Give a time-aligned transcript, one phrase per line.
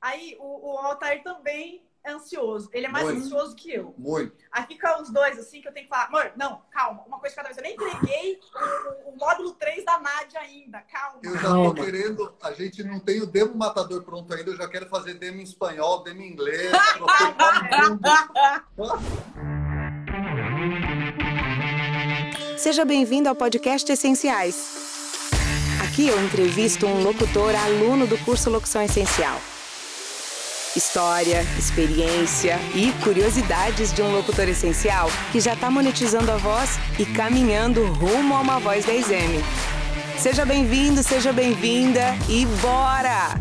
[0.00, 2.70] Aí o, o Altair também é ansioso.
[2.72, 3.26] Ele é mais Muito.
[3.26, 3.94] ansioso que eu.
[3.98, 4.34] Muito.
[4.50, 7.36] Aí fica os dois, assim, que eu tenho que falar, amor, não, calma, uma coisa
[7.36, 7.58] de cada vez.
[7.58, 8.40] Eu nem entreguei
[9.04, 11.20] o, o módulo 3 da Nádia ainda, calma.
[11.22, 14.66] Eu já tô querendo, a gente não tem o demo matador pronto ainda, eu já
[14.66, 16.72] quero fazer demo em espanhol, demo em inglês.
[22.56, 24.80] Seja bem-vindo ao podcast Essenciais.
[25.84, 29.38] Aqui eu entrevisto um locutor aluno do curso Locução Essencial.
[30.76, 37.04] História, experiência e curiosidades de um locutor essencial que já está monetizando a voz e
[37.04, 39.42] caminhando rumo a uma voz 10M.
[40.16, 43.34] Seja bem-vindo, seja bem-vinda e bora!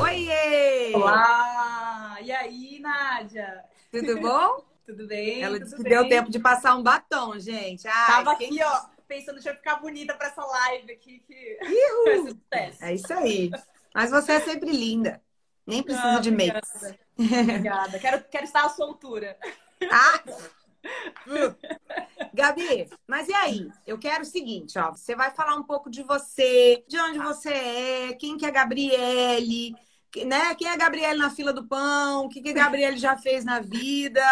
[0.00, 0.92] Oiê!
[0.94, 2.18] Olá!
[2.22, 3.64] E aí, Nádia?
[3.90, 4.62] Tudo bom?
[4.86, 5.42] Tudo bem?
[5.42, 5.92] Ela Tudo disse que bem?
[5.92, 7.86] deu tempo de passar um batom, gente.
[7.88, 11.18] Ai, Tava aqui, ó, pensando, eu ficar bonita pra essa live aqui.
[11.26, 11.58] Que...
[12.80, 13.50] É isso aí.
[13.92, 15.20] Mas você é sempre linda.
[15.66, 16.60] Nem precisa Ah, de obrigada.
[16.64, 16.98] makes.
[17.18, 17.98] Obrigada.
[17.98, 19.36] Quero, quero estar à soltura.
[19.90, 20.22] Ah!
[21.26, 21.54] Hum.
[22.32, 23.70] Gabi, mas e aí?
[23.86, 24.92] Eu quero o seguinte, ó.
[24.92, 28.52] Você vai falar um pouco de você, de onde você é, quem que é a
[28.52, 29.76] Gabriele,
[30.26, 30.54] né?
[30.54, 33.44] Quem é a Gabriele na fila do pão, o que, que a Gabriele já fez
[33.44, 34.22] na vida.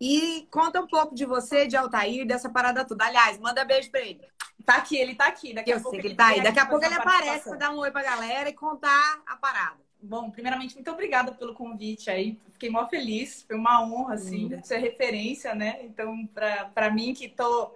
[0.00, 3.04] E conta um pouco de você, de Altair, dessa parada toda.
[3.04, 4.20] Aliás, manda beijo pra ele.
[4.64, 5.52] Tá aqui, ele tá aqui.
[5.54, 6.42] Daqui a Eu pouco sei que ele tá aí.
[6.42, 9.80] Daqui a pouco ele aparece pra dar um oi pra galera e contar a parada.
[10.00, 12.38] Bom, primeiramente, muito obrigada pelo convite aí.
[12.50, 13.44] Fiquei mó feliz.
[13.46, 14.62] Foi uma honra, assim, Linda.
[14.62, 15.80] ser referência, né?
[15.84, 17.72] Então, pra, pra mim que tô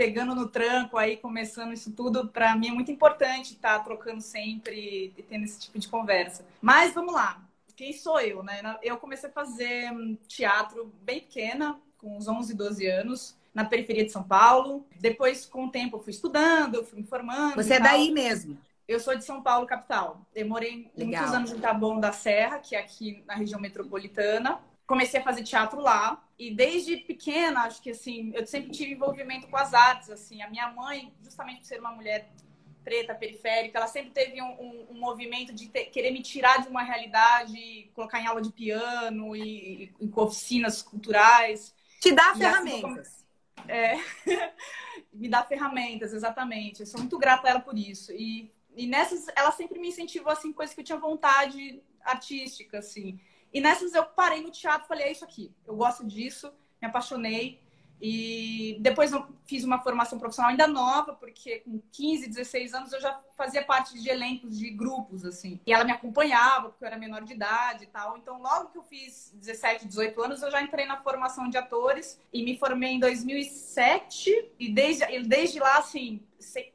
[0.00, 5.12] pegando no tranco aí, começando isso tudo, pra mim é muito importante estar trocando sempre
[5.14, 6.42] e tendo esse tipo de conversa.
[6.58, 7.42] Mas vamos lá.
[7.76, 8.62] Quem sou eu, né?
[8.82, 14.02] Eu comecei a fazer hum, teatro bem pequena, com uns 11, 12 anos, na periferia
[14.02, 14.86] de São Paulo.
[14.98, 17.56] Depois, com o tempo, eu fui estudando, fui me formando.
[17.56, 18.56] Você é daí mesmo.
[18.88, 20.26] Eu sou de São Paulo, capital.
[20.34, 21.20] Eu morei Legal.
[21.20, 24.62] muitos anos em Taboão da Serra, que é aqui na região metropolitana.
[24.90, 29.46] Comecei a fazer teatro lá e desde pequena, acho que assim, eu sempre tive envolvimento
[29.46, 30.42] com as artes, assim.
[30.42, 32.28] A minha mãe, justamente por ser uma mulher
[32.82, 36.66] preta, periférica, ela sempre teve um, um- um movimento de ter- querer me tirar de
[36.68, 41.72] uma realidade, colocar em aula de piano e, e em oficinas culturais.
[42.00, 43.24] Te dá assim ferramentas.
[45.12, 46.80] me dá ferramentas, exatamente.
[46.80, 48.10] Eu sou muito grata a ela por isso.
[48.10, 53.20] E, e nessas, ela sempre me incentivou, assim, coisas que eu tinha vontade artística, assim.
[53.52, 55.52] E nessas eu parei no teatro e falei, é isso aqui.
[55.66, 57.60] Eu gosto disso, me apaixonei.
[58.02, 63.00] E depois eu fiz uma formação profissional ainda nova, porque com 15, 16 anos eu
[63.00, 65.60] já fazia parte de elencos de grupos, assim.
[65.66, 68.16] E ela me acompanhava, porque eu era menor de idade e tal.
[68.16, 72.18] Então, logo que eu fiz 17, 18 anos, eu já entrei na formação de atores
[72.32, 74.52] e me formei em 2007.
[74.58, 76.22] E desde, desde lá, assim,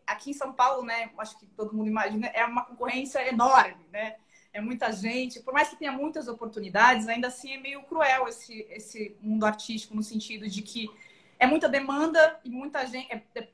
[0.06, 4.18] aqui em São Paulo, né, acho que todo mundo imagina, é uma concorrência enorme, né?
[4.55, 8.66] É muita gente, por mais que tenha muitas oportunidades, ainda assim é meio cruel esse,
[8.69, 10.89] esse mundo artístico, no sentido de que
[11.38, 13.11] é muita demanda e muita gente.
[13.11, 13.49] É, é-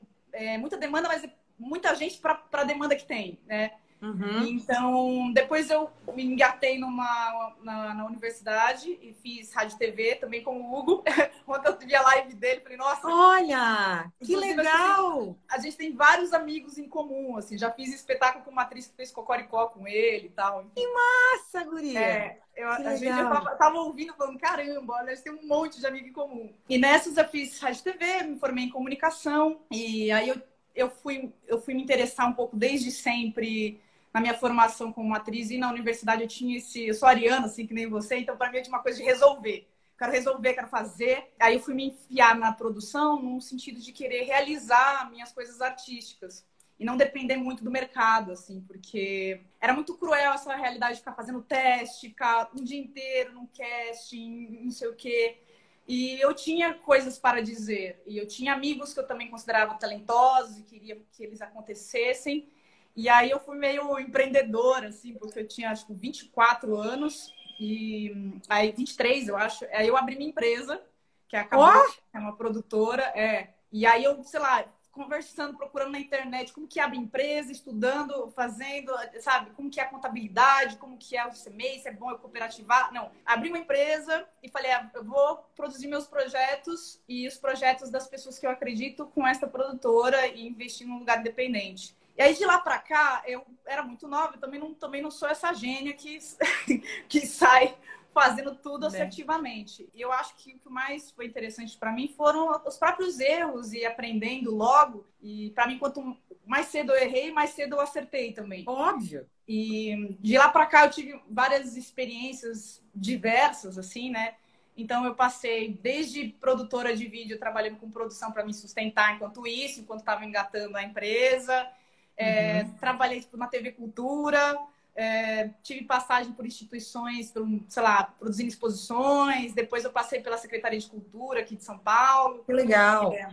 [0.54, 3.72] é muita demanda, mas é muita gente para a demanda que tem, né?
[4.02, 4.44] Uhum.
[4.46, 10.60] Então, depois eu me engatei numa, na, na universidade e fiz rádio TV também com
[10.60, 11.04] o Hugo.
[11.46, 15.36] Ontem eu vi a live dele, falei, nossa, Olha, que legal!
[15.48, 17.56] a gente tem vários amigos em comum, assim.
[17.56, 20.66] Já fiz espetáculo com uma atriz que fez Cocoricó com ele e tal.
[20.76, 22.00] Nossa, guria!
[22.00, 23.32] É, eu, Que a gente eu legal.
[23.32, 26.52] tava, tava ouvindo falando, caramba, olha, a gente tem um monte de amigo em comum.
[26.68, 29.60] E nessas eu fiz rádio TV, me formei em comunicação.
[29.70, 30.42] E aí eu,
[30.74, 33.80] eu, fui, eu fui me interessar um pouco desde sempre
[34.12, 35.50] na minha formação como atriz.
[35.50, 36.86] E na universidade eu tinha esse...
[36.86, 38.16] Eu sou ariana, assim, que nem você.
[38.16, 39.68] Então, para mim, eu tinha uma coisa de resolver.
[39.98, 41.32] Quero resolver, quero fazer.
[41.38, 46.44] Aí eu fui me enfiar na produção num sentido de querer realizar minhas coisas artísticas
[46.78, 51.12] e não depender muito do mercado, assim, porque era muito cruel essa realidade de ficar
[51.12, 55.38] fazendo teste, ficar um dia inteiro num casting, não sei o quê.
[55.86, 58.02] E eu tinha coisas para dizer.
[58.04, 62.48] E eu tinha amigos que eu também considerava talentosos e queria que eles acontecessem.
[62.94, 67.32] E aí eu fui meio empreendedora, assim, porque eu tinha, acho que 24 anos.
[67.58, 68.12] E
[68.48, 69.64] aí, 23, eu acho.
[69.72, 70.82] Aí eu abri minha empresa,
[71.28, 71.90] que é a Cabot, Ó!
[71.90, 73.02] que é uma produtora.
[73.14, 73.54] É.
[73.70, 78.92] E aí eu, sei lá, conversando, procurando na internet como que abre empresa, estudando, fazendo,
[79.20, 82.18] sabe, como que é a contabilidade, como que é o CMEI, se é bom eu
[82.18, 82.92] cooperativar.
[82.92, 87.90] Não, abri uma empresa e falei, ah, eu vou produzir meus projetos e os projetos
[87.90, 91.96] das pessoas que eu acredito com essa produtora e investir num lugar independente.
[92.22, 95.28] E aí de lá para cá, eu era muito nova, também não, também não sou
[95.28, 96.20] essa gênia que,
[97.08, 97.76] que sai
[98.14, 99.90] fazendo tudo assertivamente.
[99.92, 103.72] E eu acho que o que mais foi interessante para mim foram os próprios erros
[103.72, 105.04] e aprendendo logo.
[105.20, 106.16] E para mim, quanto
[106.46, 108.62] mais cedo eu errei, mais cedo eu acertei também.
[108.68, 109.28] Óbvio.
[109.48, 114.36] E de lá para cá eu tive várias experiências diversas, assim, né?
[114.76, 119.80] Então eu passei desde produtora de vídeo trabalhando com produção para me sustentar enquanto isso,
[119.80, 121.68] enquanto estava engatando a empresa.
[122.16, 122.74] É, uhum.
[122.74, 124.58] Trabalhei tipo, na TV Cultura,
[124.94, 129.52] é, tive passagem por instituições, por, sei lá, produzindo exposições.
[129.52, 132.44] Depois eu passei pela Secretaria de Cultura aqui de São Paulo.
[132.44, 133.12] Que legal.
[133.12, 133.28] É,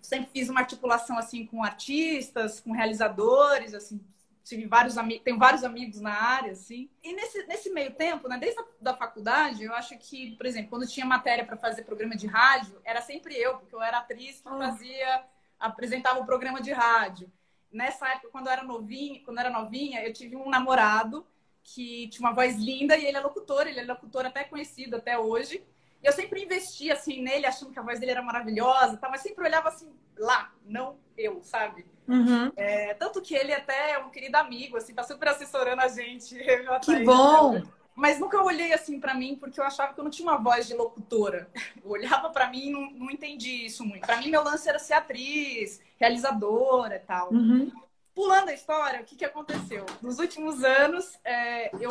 [0.00, 4.00] sempre fiz uma articulação assim com artistas, com realizadores, assim,
[4.44, 6.88] tive vários amigos, tenho vários amigos na área, assim.
[7.02, 10.70] E nesse, nesse meio tempo, né, desde a da faculdade, eu acho que, por exemplo,
[10.70, 14.40] quando tinha matéria para fazer programa de rádio, era sempre eu, porque eu era atriz
[14.40, 14.58] que ah.
[14.58, 15.24] fazia,
[15.58, 17.30] apresentava o programa de rádio.
[17.74, 21.26] Nessa época, quando eu era novinha, quando eu era novinha, eu tive um namorado
[21.64, 25.18] que tinha uma voz linda e ele é locutor, ele é locutor até conhecido até
[25.18, 25.60] hoje.
[26.00, 29.08] E eu sempre investia assim nele, achando que a voz dele era maravilhosa, tá?
[29.08, 31.84] mas sempre olhava assim lá, não eu, sabe?
[32.06, 32.52] Uhum.
[32.54, 36.36] É, tanto que ele até é um querido amigo, assim, tá super assessorando a gente.
[36.84, 37.60] Que bom!
[37.94, 40.66] Mas nunca olhei assim para mim, porque eu achava que eu não tinha uma voz
[40.66, 41.48] de locutora.
[41.82, 44.04] Eu olhava para mim e não, não entendi isso muito.
[44.04, 47.32] Para mim, meu lance era ser atriz, realizadora e tal.
[47.32, 47.72] Uhum.
[48.14, 49.84] Pulando a história, o que, que aconteceu?
[50.00, 51.90] Nos últimos anos, é, eu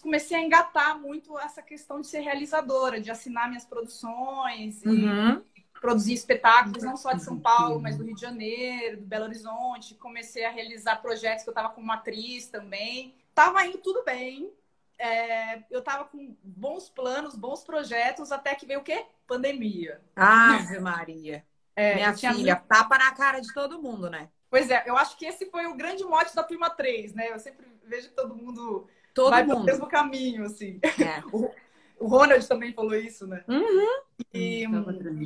[0.00, 5.42] comecei a engatar muito essa questão de ser realizadora, de assinar minhas produções uhum.
[5.56, 9.24] e produzir espetáculos, não só de São Paulo, mas do Rio de Janeiro, do Belo
[9.24, 9.94] Horizonte.
[9.94, 13.14] Comecei a realizar projetos que eu estava como atriz também.
[13.34, 14.52] Tava indo tudo bem.
[14.98, 19.06] É, eu estava com bons planos, bons projetos, até que veio o quê?
[19.26, 20.00] Pandemia.
[20.16, 21.44] Ave Maria.
[21.78, 24.28] É, Minha filha, tapa na cara de todo mundo, né?
[24.50, 27.30] Pois é, eu acho que esse foi o grande mote da turma 3, né?
[27.30, 29.64] Eu sempre vejo todo mundo Todo vai mundo.
[29.64, 30.80] mesmo caminho, assim.
[30.82, 31.22] É.
[32.00, 33.42] O, Ronald também falou isso, né?
[33.48, 34.02] Uhum.
[34.32, 34.64] E,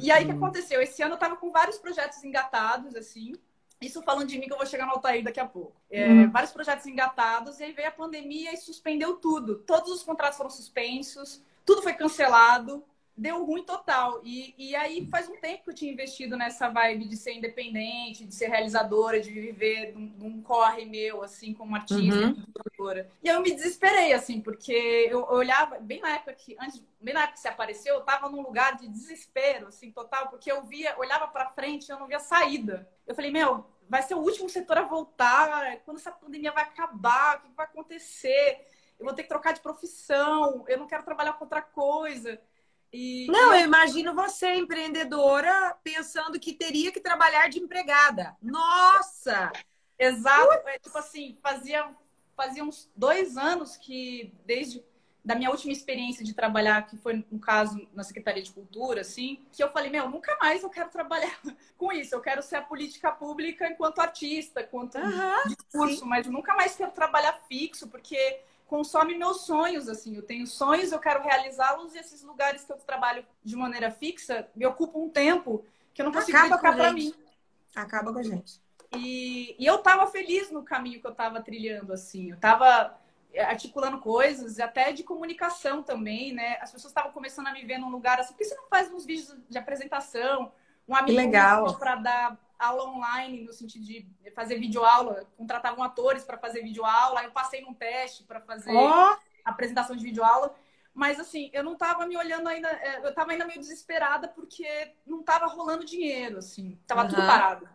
[0.03, 0.81] e aí o que aconteceu?
[0.81, 3.35] Esse ano eu tava com vários projetos engatados, assim.
[3.79, 5.77] Isso falando de mim, que eu vou chegar no Altair daqui a pouco.
[5.91, 6.31] É, uhum.
[6.31, 9.57] Vários projetos engatados, e aí veio a pandemia e suspendeu tudo.
[9.57, 12.83] Todos os contratos foram suspensos, tudo foi cancelado
[13.17, 14.21] deu ruim total.
[14.25, 18.25] E, e aí faz um tempo que eu tinha investido nessa vibe de ser independente,
[18.25, 22.43] de ser realizadora, de viver num, num corre meu, assim, como artista, uhum.
[22.53, 23.11] produtora.
[23.23, 27.15] E eu me desesperei, assim, porque eu, eu, olhava, bem na época que, antes, bem
[27.15, 30.63] na época que você apareceu, eu tava num lugar de desespero, assim, total, porque eu
[30.65, 32.89] via, olhava pra frente e eu não via saída.
[33.07, 37.37] Eu falei, meu, vai ser o último setor a voltar, quando essa pandemia vai acabar,
[37.37, 38.67] o que vai acontecer?
[38.99, 42.41] Eu vou ter que trocar de profissão, eu não quero trabalhar com outra coisa.
[42.93, 48.37] E, não, eu imagino você, empreendedora, pensando que teria que trabalhar de empregada.
[48.43, 49.51] Nossa!
[49.99, 50.69] Exato.
[50.69, 51.89] É, tipo assim, fazia,
[52.37, 54.85] fazia uns dois anos que, desde
[55.25, 59.47] da minha última experiência de trabalhar, que foi no caso na Secretaria de Cultura, assim,
[59.53, 61.39] que eu falei, meu, nunca mais eu quero trabalhar
[61.79, 62.15] com isso.
[62.15, 66.09] Eu quero ser a política pública enquanto artista, enquanto uhum, discurso, sim.
[66.09, 70.17] mas nunca mais quero trabalhar fixo, porque consome meus sonhos, assim.
[70.17, 74.49] Eu tenho sonhos, eu quero realizá-los e esses lugares que eu trabalho de maneira fixa
[74.55, 77.15] me ocupam um tempo que eu não consigo Acaba dedicar para mim.
[77.75, 78.61] Acaba com a gente.
[78.97, 82.31] E, e eu estava feliz no caminho que eu estava trilhando, assim.
[82.31, 82.99] Eu estava
[83.41, 86.59] articulando coisas, até de comunicação também, né?
[86.61, 88.93] As pessoas estavam começando a me ver num lugar assim, por que você não faz
[88.93, 90.53] uns vídeos de apresentação?
[90.87, 96.63] Um amigo para dar aula online, no sentido de fazer videoaula, contratavam atores para fazer
[96.63, 99.17] videoaula, aí eu passei num teste para fazer oh!
[99.45, 100.55] apresentação de videoaula.
[100.95, 104.95] Mas assim, eu não estava me olhando ainda, é, eu estava ainda meio desesperada porque
[105.07, 107.09] não estava rolando dinheiro, assim, tava uhum.
[107.09, 107.69] tudo parado.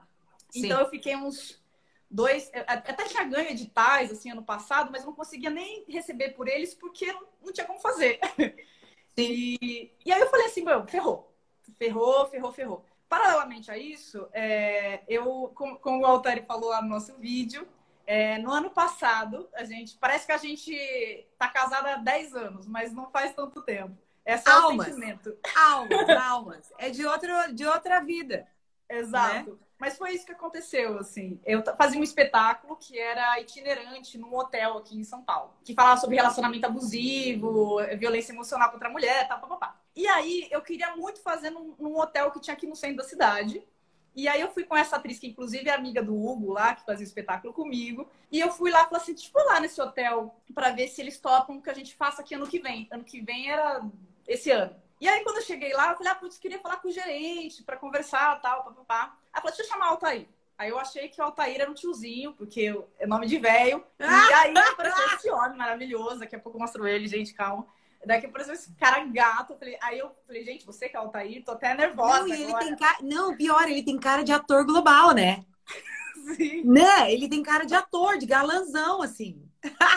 [0.50, 0.66] Sim.
[0.66, 1.62] Então eu fiquei uns
[2.10, 6.74] dois, até tinha ganho editais assim ano passado, mas não conseguia nem receber por eles
[6.74, 8.20] porque não tinha como fazer.
[9.20, 11.36] E, e aí eu falei assim, meu, ferrou.
[11.80, 12.86] Ferrou, ferrou, ferrou.
[13.10, 17.68] Paralelamente a isso, é, eu, como, como o Altari falou lá no nosso vídeo,
[18.06, 22.68] é, no ano passado, a gente parece que a gente está casada há 10 anos,
[22.68, 23.98] mas não faz tanto tempo.
[24.26, 25.38] É só almas, o sentimento.
[25.56, 26.74] Almas, almas.
[26.80, 28.48] É de, outro, de outra vida.
[28.90, 29.52] Exato.
[29.52, 29.58] Né?
[29.80, 31.40] Mas foi isso que aconteceu, assim.
[31.46, 36.00] Eu fazia um espetáculo que era itinerante num hotel aqui em São Paulo, que falava
[36.00, 39.80] sobre relacionamento abusivo, violência emocional contra a mulher, tal, papapá.
[39.98, 43.04] E aí eu queria muito fazer num, num, hotel que tinha aqui no centro da
[43.04, 43.64] cidade.
[44.16, 46.86] E aí eu fui com essa atriz, que inclusive é amiga do Hugo lá, que
[46.86, 48.08] fazia o espetáculo comigo.
[48.32, 51.20] E eu fui lá e falei assim, tipo, lá nesse hotel para ver se eles
[51.20, 52.88] topam que a gente faça aqui ano que vem.
[52.92, 53.84] Ano que vem era
[54.28, 54.76] esse ano.
[55.02, 57.64] E aí, quando eu cheguei lá, eu falei, ah, putz, queria falar com o gerente
[57.64, 59.18] para conversar, tal, papapá.
[59.34, 60.28] Ela falou, deixa eu chamar o Altair.
[60.60, 63.84] Aí eu achei que o Altair era um tiozinho, porque é nome de velho.
[64.00, 66.20] E aí apareceu esse homem maravilhoso.
[66.20, 67.68] Daqui a pouco eu mostro ele, gente, calma.
[68.08, 69.54] Daqui apareceu esse cara gato.
[69.54, 71.44] Eu falei, aí eu falei, gente, você que é o Altair?
[71.44, 72.22] Tô até nervosa.
[72.22, 72.98] Não, ele tem cara...
[73.02, 75.46] Não, pior, ele tem cara de ator global, né?
[76.36, 76.64] Sim.
[76.64, 77.12] Né?
[77.12, 79.44] Ele tem cara de ator, de galanzão, assim.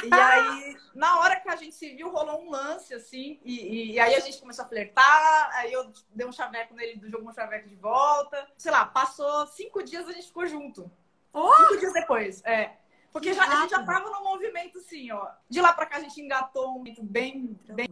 [0.05, 4.01] E aí, na hora que a gente se viu, rolou um lance, assim, e, e,
[4.01, 7.33] aí a gente começou a flertar, aí eu dei um chaveco nele, do jogo um
[7.33, 8.49] chaveco de volta.
[8.57, 10.91] Sei lá, passou cinco dias, a gente ficou junto.
[11.33, 11.53] Oh!
[11.55, 12.73] Cinco dias depois, é.
[13.13, 15.29] Porque já, a gente já tava no movimento, assim, ó.
[15.49, 17.89] De lá pra cá a gente engatou um movimento bem, bem,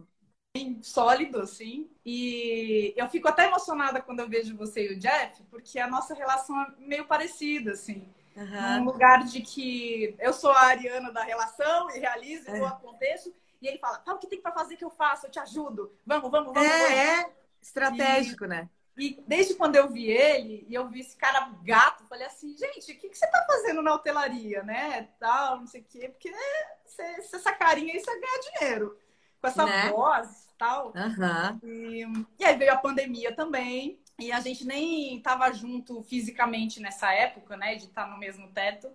[0.55, 1.89] bem sólido, assim.
[2.05, 6.13] E eu fico até emocionada quando eu vejo você e o Jeff, porque a nossa
[6.13, 8.07] relação é meio parecida, assim.
[8.35, 8.79] Uhum.
[8.79, 12.59] Num lugar de que eu sou a Ariana da relação e realizo, é.
[12.59, 13.33] eu aconteço.
[13.61, 15.91] E ele fala, fala o que tem para fazer que eu faço, eu te ajudo.
[16.05, 16.69] Vamos, vamos, vamos.
[16.69, 16.97] É, vamos.
[16.97, 18.69] é estratégico, e, né?
[18.99, 22.91] E desde quando eu vi ele, e eu vi esse cara gato, falei assim, gente,
[22.91, 25.07] o que, que você tá fazendo na hotelaria, né?
[25.19, 26.37] Tal, não sei o quê, porque né,
[26.85, 27.03] você,
[27.35, 28.99] essa carinha aí você ganha dinheiro.
[29.41, 29.89] Com essa né?
[29.89, 30.87] voz tal.
[30.87, 31.59] Uhum.
[31.63, 32.05] E,
[32.37, 33.97] e aí veio a pandemia também.
[34.19, 37.75] E a gente nem estava junto fisicamente nessa época, né?
[37.75, 38.89] De estar tá no mesmo teto.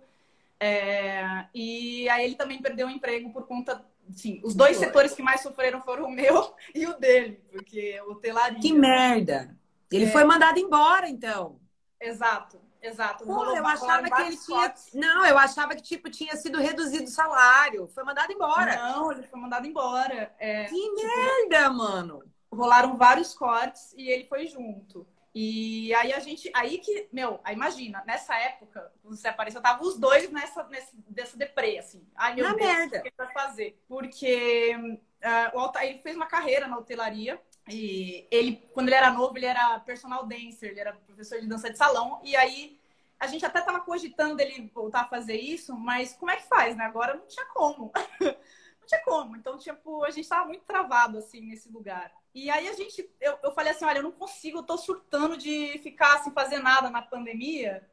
[0.59, 1.45] É...
[1.53, 3.83] E aí ele também perdeu o emprego por conta.
[4.11, 8.13] Sim, os dois setores que mais sofreram foram o meu e o dele, porque o
[8.13, 8.59] telaria.
[8.59, 9.57] Que merda!
[9.91, 10.11] Ele é...
[10.11, 11.59] foi mandado embora, então.
[11.99, 12.59] Exato.
[12.85, 13.25] Exato.
[13.25, 14.73] Pô, eu achava que ele tinha.
[14.93, 17.87] Não, eu achava que tipo tinha sido reduzido o salário.
[17.87, 18.75] Foi mandado embora.
[18.75, 20.33] Não, ele foi mandado embora.
[20.37, 22.23] É, que tipo, merda, mano.
[22.51, 25.07] Rolaram vários cortes e ele foi junto.
[25.33, 29.97] E aí a gente, aí que, meu, aí imagina, nessa época, você apareceu, tava os
[29.97, 32.07] dois nessa, nessa dessa deprê, assim.
[32.15, 32.99] Ai, meu na Deus, merda.
[32.99, 33.83] o que vai fazer?
[33.85, 39.11] Porque uh, o Altair ele fez uma carreira na hotelaria e ele, quando ele era
[39.11, 42.21] novo, ele era personal dancer, ele era professor de dança de salão.
[42.23, 42.79] E aí
[43.19, 46.75] a gente até tava cogitando ele voltar a fazer isso, mas como é que faz,
[46.75, 46.85] né?
[46.85, 47.91] Agora não tinha como.
[48.21, 49.35] não tinha como.
[49.35, 52.13] Então, tipo, a gente tava muito travado, assim, nesse lugar.
[52.35, 55.35] E aí a gente, eu, eu falei assim, olha, eu não consigo, eu tô surtando
[55.37, 57.87] de ficar sem fazer nada na pandemia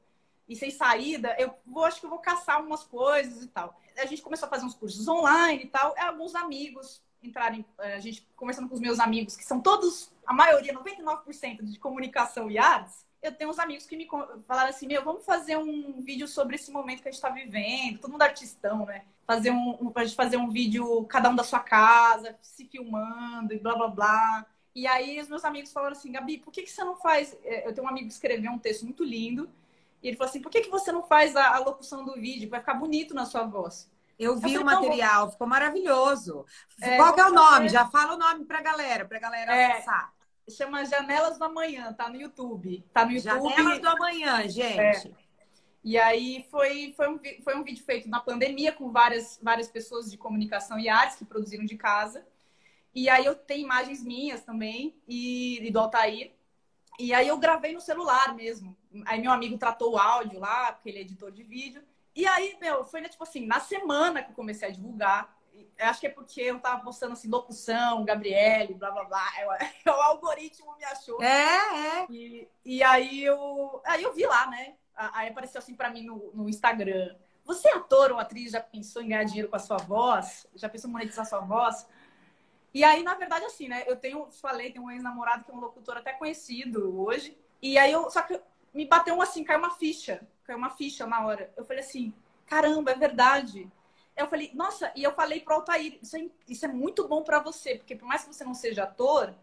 [0.47, 1.35] e sem saída.
[1.39, 3.81] Eu vou, acho que eu vou caçar algumas coisas e tal.
[3.97, 5.95] A gente começou a fazer uns cursos online e tal.
[5.97, 10.13] E alguns amigos entrarem, eh, a gente conversando com os meus amigos, que são todos,
[10.27, 14.09] a maioria, 99% de comunicação e artes, eu tenho uns amigos que me
[14.47, 18.01] falaram assim, meu, vamos fazer um vídeo sobre esse momento que a gente está vivendo,
[18.01, 19.05] todo mundo artistão, né?
[19.27, 23.55] fazer um, um pra gente fazer um vídeo, cada um da sua casa, se filmando
[23.55, 24.47] e blá blá blá.
[24.75, 27.37] E aí os meus amigos falaram assim, Gabi, por que, que você não faz?
[27.45, 29.49] É, eu tenho um amigo que escreveu um texto muito lindo,
[30.03, 32.51] e ele falou assim, por que, que você não faz a, a locução do vídeo?
[32.51, 33.89] Vai ficar bonito na sua voz.
[34.19, 36.45] Eu vi eu falei, o material, ficou maravilhoso.
[36.81, 37.69] É, Qual que é o nome?
[37.69, 40.13] Já fala o nome pra galera, pra galera é, acessar.
[40.49, 42.85] Chama Janelas do Amanhã, tá no YouTube.
[42.93, 43.51] Tá no YouTube.
[43.55, 45.09] Janelas do Amanhã, gente.
[45.09, 45.23] É.
[45.85, 50.11] E aí foi, foi, um, foi um vídeo feito na pandemia com várias, várias pessoas
[50.11, 52.25] de comunicação e artes que produziram de casa.
[52.95, 56.33] E aí eu tenho imagens minhas também e, e do Altair.
[56.99, 58.77] E aí eu gravei no celular mesmo.
[59.07, 61.83] Aí meu amigo tratou o áudio lá, porque ele é editor de vídeo.
[62.15, 65.37] E aí, meu, foi né, tipo assim, na semana que eu comecei a divulgar.
[65.79, 69.27] Acho que é porque eu tava postando assim, locução, Gabriele, blá blá blá.
[69.87, 71.23] o algoritmo me achou.
[71.23, 72.07] É, é.
[72.11, 73.81] E, e aí eu.
[73.85, 74.75] Aí eu vi lá, né?
[74.95, 77.17] Aí apareceu assim para mim no, no, Instagram.
[77.45, 78.53] Você é ator ou atriz?
[78.53, 80.47] Já pensou em ganhar dinheiro com a sua voz?
[80.55, 81.87] Já pensou em monetizar a sua voz?
[82.75, 83.85] E aí, na verdade, assim, né?
[83.87, 87.37] Eu tenho, falei, tenho um ex-namorado que é um locutor até conhecido hoje.
[87.61, 88.41] E aí eu, só que
[88.73, 90.27] me bateu um assim, caiu uma ficha.
[90.45, 91.53] Caiu uma ficha na hora.
[91.57, 92.13] Eu falei assim,
[92.47, 93.71] caramba, é verdade.
[94.17, 97.41] Eu falei, nossa, e eu falei pro Altair, isso é, isso é muito bom para
[97.41, 99.35] você, porque por mais que você não seja ator,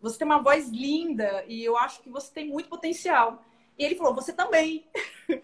[0.00, 3.44] você tem uma voz linda e eu acho que você tem muito potencial.
[3.78, 4.86] E ele falou, você também.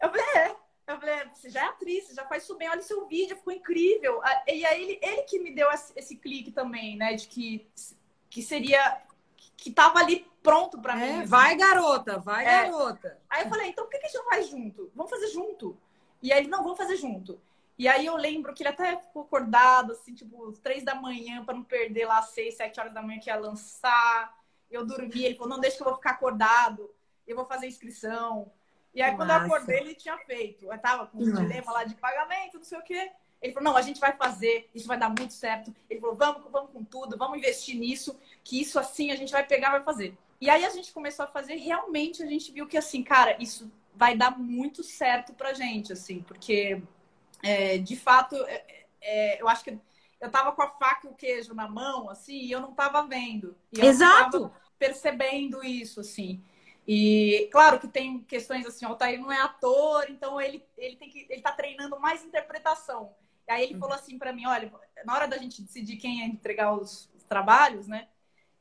[0.00, 0.56] Eu falei, é.
[0.86, 3.06] Eu falei, é, você já é atriz, você já faz isso bem, olha o seu
[3.06, 4.20] vídeo, ficou incrível.
[4.46, 7.14] E aí ele, ele que me deu esse clique também, né?
[7.14, 7.66] De que,
[8.28, 9.02] que seria.
[9.56, 11.18] que tava ali pronto para é, mim.
[11.20, 11.26] Assim.
[11.26, 12.70] Vai, garota, vai, é.
[12.70, 13.18] garota.
[13.28, 14.92] Aí eu falei, então por que a gente não faz junto?
[14.94, 15.76] Vamos fazer junto.
[16.22, 17.40] E aí ele, não, vamos fazer junto.
[17.76, 21.54] E aí eu lembro que ele até ficou acordado, assim, tipo, três da manhã, para
[21.54, 24.32] não perder lá seis, sete horas da manhã que ia lançar.
[24.70, 26.88] Eu dormi, ele falou, não, deixa que eu vou ficar acordado
[27.26, 28.50] eu vou fazer inscrição.
[28.94, 30.70] E aí, quando eu acordei, ele tinha feito.
[30.70, 33.10] Eu tava com um dilema lá de pagamento, não sei o quê.
[33.42, 35.74] Ele falou, não, a gente vai fazer, isso vai dar muito certo.
[35.90, 39.44] Ele falou, vamos, vamos com tudo, vamos investir nisso, que isso assim a gente vai
[39.44, 40.16] pegar vai fazer.
[40.40, 43.70] E aí a gente começou a fazer, realmente a gente viu que assim, cara, isso
[43.94, 46.82] vai dar muito certo pra gente, assim, porque
[47.42, 49.78] é, de fato, é, é, eu acho que
[50.20, 53.06] eu tava com a faca e o queijo na mão, assim, e eu não tava
[53.06, 53.56] vendo.
[53.72, 54.52] Exato!
[54.78, 56.42] percebendo isso, assim.
[56.86, 61.08] E claro que tem questões assim, o Altair não é ator, então ele, ele tem
[61.08, 63.14] que ele tá treinando mais interpretação.
[63.48, 63.80] E aí ele uhum.
[63.80, 64.70] falou assim para mim, olha,
[65.04, 68.08] na hora da gente decidir quem ia entregar os, os trabalhos, né?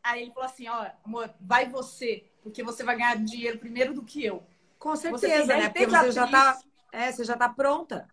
[0.04, 4.04] Aí ele falou assim, ó, amor, vai você, porque você vai ganhar dinheiro primeiro do
[4.04, 4.44] que eu.
[4.78, 5.70] Com certeza, né?
[5.70, 6.60] Porque você já tá,
[6.92, 8.08] é, você já tá pronta.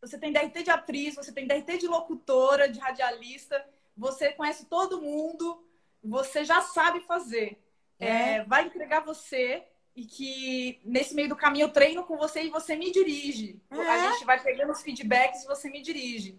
[0.00, 3.64] Você tem DRT de atriz, você tem DRT de locutora, de radialista,
[3.96, 5.64] você conhece todo mundo,
[6.02, 7.60] você já sabe fazer.
[8.00, 8.06] É.
[8.06, 9.64] É, vai entregar você
[9.94, 13.60] e que nesse meio do caminho eu treino com você e você me dirige.
[13.70, 13.76] É.
[13.76, 16.38] A gente vai pegando os feedbacks e você me dirige.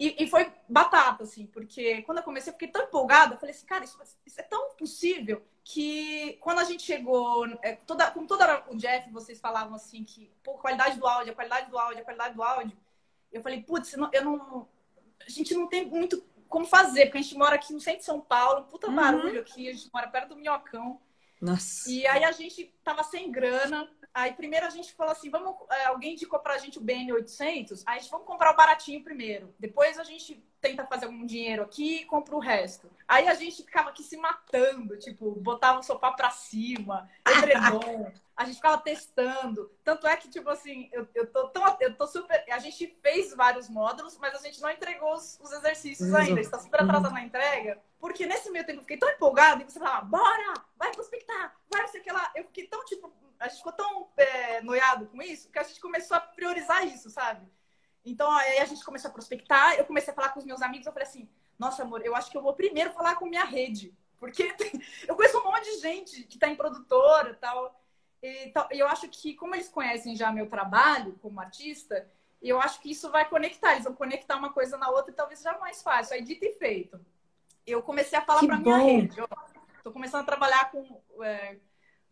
[0.00, 3.54] E, e, foi batata, assim, porque quando eu comecei, eu fiquei tão empolgada, eu falei
[3.54, 8.26] assim, cara, isso, isso é tão possível que quando a gente chegou, é, toda, como
[8.26, 12.00] toda o Jeff, vocês falavam assim, que, pô, qualidade do áudio, a qualidade do áudio,
[12.00, 12.74] a qualidade do áudio,
[13.30, 14.66] eu falei, putz, eu não.
[15.26, 18.06] A gente não tem muito como fazer, porque a gente mora aqui no centro de
[18.06, 18.96] São Paulo, puta uhum.
[18.96, 20.98] barulho aqui, a gente mora perto do Minhocão.
[21.42, 21.90] Nossa.
[21.90, 23.86] E aí a gente tava sem grana.
[24.12, 27.98] Aí primeiro a gente falou assim, vamos, é, alguém indicou pra gente o BN800, aí
[27.98, 29.54] a gente vamos comprar o baratinho primeiro.
[29.58, 32.90] Depois a gente tenta fazer algum dinheiro aqui e compra o resto.
[33.06, 38.44] Aí a gente ficava aqui se matando, tipo, botava o sofá pra cima, edredom, a
[38.44, 39.70] gente ficava testando.
[39.84, 41.76] Tanto é que, tipo assim, eu, eu tô tão.
[41.78, 42.44] Eu tô super.
[42.50, 46.40] A gente fez vários módulos, mas a gente não entregou os, os exercícios ainda.
[46.40, 47.14] Está super atrasado uhum.
[47.14, 47.80] na entrega.
[47.98, 51.82] Porque nesse meio tempo eu fiquei tão empolgada e você falava, bora, vai prospectar, vai,
[51.82, 52.32] não sei o que lá.
[52.34, 55.80] Eu fiquei tão, tipo, a gente ficou tão é, noiado com isso que a gente
[55.80, 57.44] começou a priorizar isso, sabe?
[58.04, 60.86] Então, aí a gente começou a prospectar, eu comecei a falar com os meus amigos,
[60.86, 61.28] eu falei assim,
[61.58, 63.94] nossa, amor, eu acho que eu vou primeiro falar com minha rede.
[64.18, 64.42] Porque
[65.08, 67.82] eu conheço um monte de gente que está em produtora tal,
[68.22, 68.68] e tal.
[68.70, 72.06] E eu acho que, como eles conhecem já meu trabalho como artista,
[72.42, 73.72] eu acho que isso vai conectar.
[73.72, 76.14] Eles vão conectar uma coisa na outra e talvez seja mais fácil.
[76.14, 77.00] Aí, dito e feito.
[77.66, 79.16] Eu comecei a falar para minha rede.
[79.76, 81.56] Estou começando a trabalhar com, é,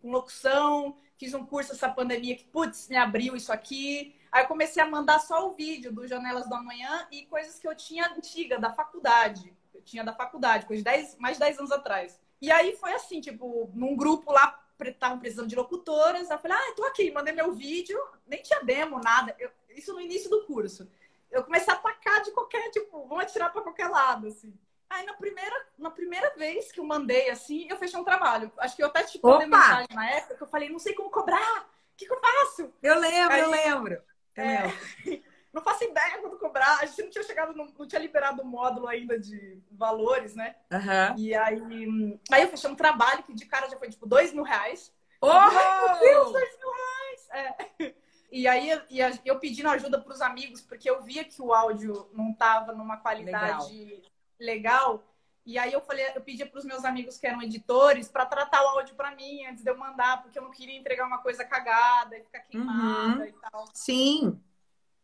[0.01, 4.15] com locução, fiz um curso essa pandemia que, putz, me abriu isso aqui.
[4.31, 7.67] Aí eu comecei a mandar só o vídeo do Janelas do Amanhã e coisas que
[7.67, 9.53] eu tinha antiga, da faculdade.
[9.75, 12.21] Eu tinha da faculdade, coisa de 10, mais de 10 anos atrás.
[12.41, 16.31] E aí foi assim, tipo, num grupo lá, estavam precisando de locutoras.
[16.31, 19.35] Eu falei, ah, tô aqui, mandei meu vídeo, nem tinha demo, nada.
[19.39, 20.89] Eu, isso no início do curso.
[21.31, 24.55] Eu comecei a atacar de qualquer, tipo, vamos atirar para qualquer lado, assim.
[24.91, 28.51] Aí na primeira, na primeira vez que eu mandei, assim, eu fechei um trabalho.
[28.59, 31.11] Acho que eu até te mandei mensagem na época, que eu falei, não sei como
[31.11, 32.73] cobrar, o que, que eu faço?
[32.83, 34.03] Eu lembro, Aí, eu lembro.
[34.37, 34.63] É,
[35.53, 36.79] não faço ideia quando cobrar.
[36.81, 40.57] A gente não tinha chegado, não, não tinha liberado o módulo ainda de valores, né?
[40.73, 41.19] Uhum.
[41.19, 44.45] E aí, aí eu fechei um trabalho que de cara já foi tipo dois mil
[44.45, 44.93] reais.
[45.21, 45.29] Oh!
[45.29, 47.29] Meu Deus, dois mil reais!
[47.31, 47.95] É.
[48.31, 48.83] E aí eu,
[49.25, 52.99] eu pedindo ajuda para os amigos, porque eu via que o áudio não estava numa
[52.99, 53.99] qualidade legal.
[54.39, 55.05] Legal.
[55.45, 58.63] E aí eu falei, eu pedi para os meus amigos que eram editores para tratar
[58.63, 61.43] o áudio para mim antes de eu mandar, porque eu não queria entregar uma coisa
[61.45, 63.25] cagada e ficar queimada uhum.
[63.25, 63.65] e tal.
[63.73, 64.39] Sim.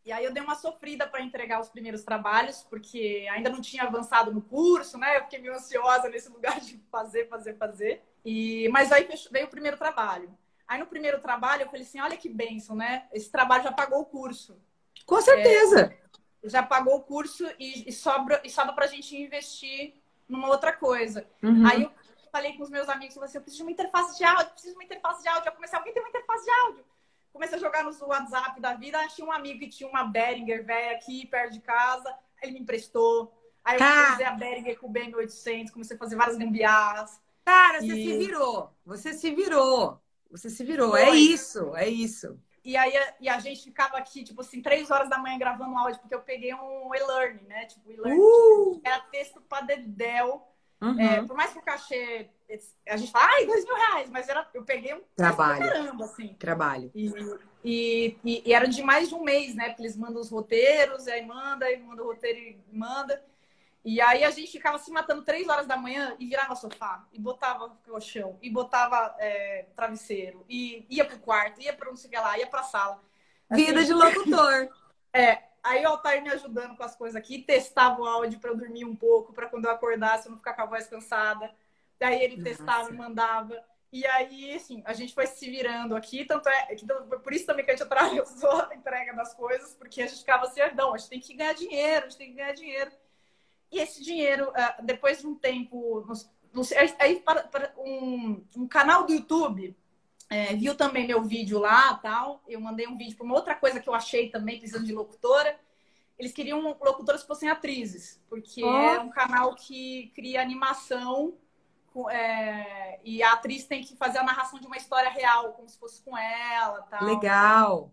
[0.04, 3.84] E aí eu dei uma sofrida para entregar os primeiros trabalhos, porque ainda não tinha
[3.84, 5.16] avançado no curso, né?
[5.16, 8.02] Eu fiquei meio ansiosa nesse lugar de fazer, fazer, fazer.
[8.22, 10.36] E mas aí veio o primeiro trabalho.
[10.68, 13.06] Aí no primeiro trabalho eu falei assim, olha que benção, né?
[13.12, 14.60] Esse trabalho já pagou o curso.
[15.06, 15.80] Com certeza.
[15.84, 16.03] É,
[16.48, 19.94] já pagou o curso e, e sobra e sobra para a gente investir
[20.28, 21.26] numa outra coisa.
[21.42, 21.66] Uhum.
[21.66, 21.92] Aí eu
[22.30, 24.72] falei com os meus amigos, falei assim, eu preciso de uma interface de áudio, preciso
[24.72, 25.48] de uma interface de áudio.
[25.48, 26.84] Eu comecei, alguém tem uma interface de áudio?
[27.32, 30.96] Comecei a jogar no WhatsApp da vida, achei um amigo que tinha uma Behringer velha
[30.96, 33.32] aqui perto de casa, ele me emprestou.
[33.64, 34.28] Aí eu ah.
[34.28, 37.20] a Behringer com o BM800, comecei a fazer várias gambiarras.
[37.44, 37.88] Cara, e...
[37.88, 38.70] você se virou.
[38.84, 40.00] Você se virou.
[40.30, 40.90] Você se virou.
[40.90, 41.02] Foi.
[41.02, 42.38] É isso, é isso.
[42.64, 46.00] E aí e a gente ficava aqui, tipo assim, três horas da manhã gravando áudio,
[46.00, 47.66] porque eu peguei um e-learning, né?
[47.66, 48.80] Tipo, e-learning uh!
[48.82, 50.48] era texto para dedéu.
[50.80, 51.00] Uhum.
[51.00, 52.28] É, por mais que o cachê.
[52.88, 55.60] A gente fala, ai, dois mil reais, mas era, eu peguei um trabalho.
[55.60, 56.34] caramba, assim.
[56.34, 56.90] Trabalho.
[56.94, 57.12] E,
[57.64, 59.68] e, e, e, era de mais de um mês, né?
[59.68, 63.22] Porque eles mandam os roteiros, e aí manda, e manda o roteiro e manda.
[63.84, 67.18] E aí a gente ficava se matando três horas da manhã e virava sofá, e
[67.18, 72.10] botava colchão, e botava é, travesseiro, e ia pro quarto, ia pra não sei o
[72.10, 73.02] que lá, ia pra sala.
[73.50, 74.70] Assim, Vida de locutor.
[75.12, 78.56] é, aí o Altair me ajudando com as coisas aqui, testava o áudio para eu
[78.56, 81.54] dormir um pouco, para quando eu acordasse eu não ficar com a voz cansada.
[82.00, 83.62] Daí ele testava e mandava.
[83.92, 87.64] E aí, assim, a gente foi se virando aqui, tanto é que por isso também
[87.64, 90.94] que a gente atravessou a entrega das coisas, porque a gente ficava assim, ah, não,
[90.94, 92.90] a gente tem que ganhar dinheiro, a gente tem que ganhar dinheiro.
[93.74, 96.06] E esse dinheiro, ah, depois de um tempo,
[97.00, 99.76] aí para, para um, um, canal do YouTube
[100.30, 102.40] é, viu também meu vídeo lá, tal.
[102.46, 105.58] Eu mandei um vídeo para uma outra coisa que eu achei também precisando de locutora.
[106.16, 108.76] Eles queriam locutoras que fossem atrizes, porque oh.
[108.76, 111.36] é um canal que cria animação
[112.10, 115.76] é, e a atriz tem que fazer a narração de uma história real, como se
[115.76, 117.02] fosse com ela, tal.
[117.02, 117.90] Legal.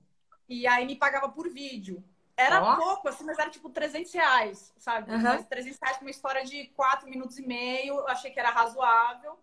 [0.48, 2.04] E aí me pagava por vídeo.
[2.42, 2.76] Era oh.
[2.78, 5.12] pouco, assim, mas era tipo 300 reais, sabe?
[5.12, 5.22] Uhum.
[5.22, 8.50] Mas 300 reais com uma história de 4 minutos e meio, eu achei que era
[8.50, 9.38] razoável.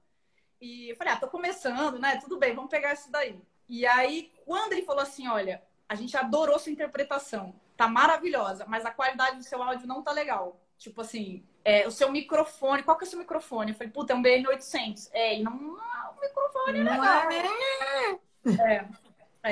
[0.60, 2.16] E eu falei, ah, tô começando, né?
[2.16, 3.40] Tudo bem, vamos pegar isso daí.
[3.68, 8.84] E aí, quando ele falou assim, olha, a gente adorou sua interpretação, tá maravilhosa, mas
[8.84, 10.60] a qualidade do seu áudio não tá legal.
[10.76, 13.72] Tipo assim, é, o seu microfone, qual que é o seu microfone?
[13.72, 15.10] Eu falei, puta, é um BM800.
[15.12, 15.78] É, e não, não
[16.16, 17.30] o microfone é legal.
[17.30, 18.74] É.
[18.74, 18.88] é.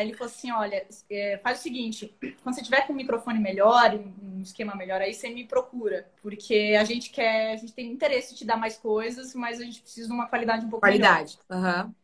[0.03, 3.95] Ele falou assim, olha, é, faz o seguinte, quando você tiver com um microfone melhor,
[4.23, 6.09] um esquema melhor, aí você me procura.
[6.23, 9.65] Porque a gente quer, a gente tem interesse em te dar mais coisas, mas a
[9.65, 11.39] gente precisa de uma qualidade um pouco qualidade.
[11.49, 11.63] melhor.
[11.63, 11.87] Qualidade.
[11.87, 11.95] Uhum.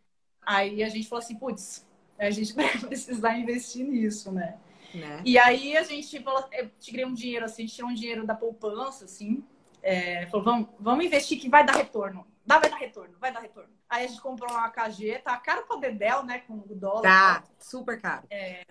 [0.45, 1.87] Aí a gente falou assim, putz,
[2.19, 4.59] a gente vai precisar investir nisso, né?
[4.95, 5.23] né?
[5.25, 8.27] E aí a gente falou, eu tirei um dinheiro, assim, a gente tirou um dinheiro
[8.27, 9.45] da poupança, assim,
[9.83, 12.27] é, falou, vamos, vamos investir que vai dar retorno.
[12.45, 13.71] Dá, vai dar retorno, vai dar retorno.
[13.89, 17.03] Aí a gente comprou uma AKG, tá caro pra Dedel, né, com o dólar.
[17.03, 18.27] Tá, super caro.
[18.31, 18.65] É,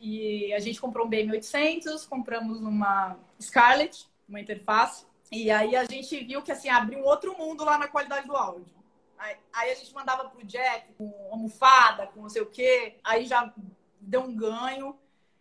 [0.00, 5.06] e a gente comprou um BM800, compramos uma Scarlett, uma interface.
[5.30, 8.36] E aí a gente viu que, assim, abriu um outro mundo lá na qualidade do
[8.36, 8.74] áudio.
[9.16, 12.98] Aí, aí a gente mandava pro Jeff com almofada, com não sei o quê.
[13.02, 13.52] Aí já
[13.98, 14.98] deu um ganho.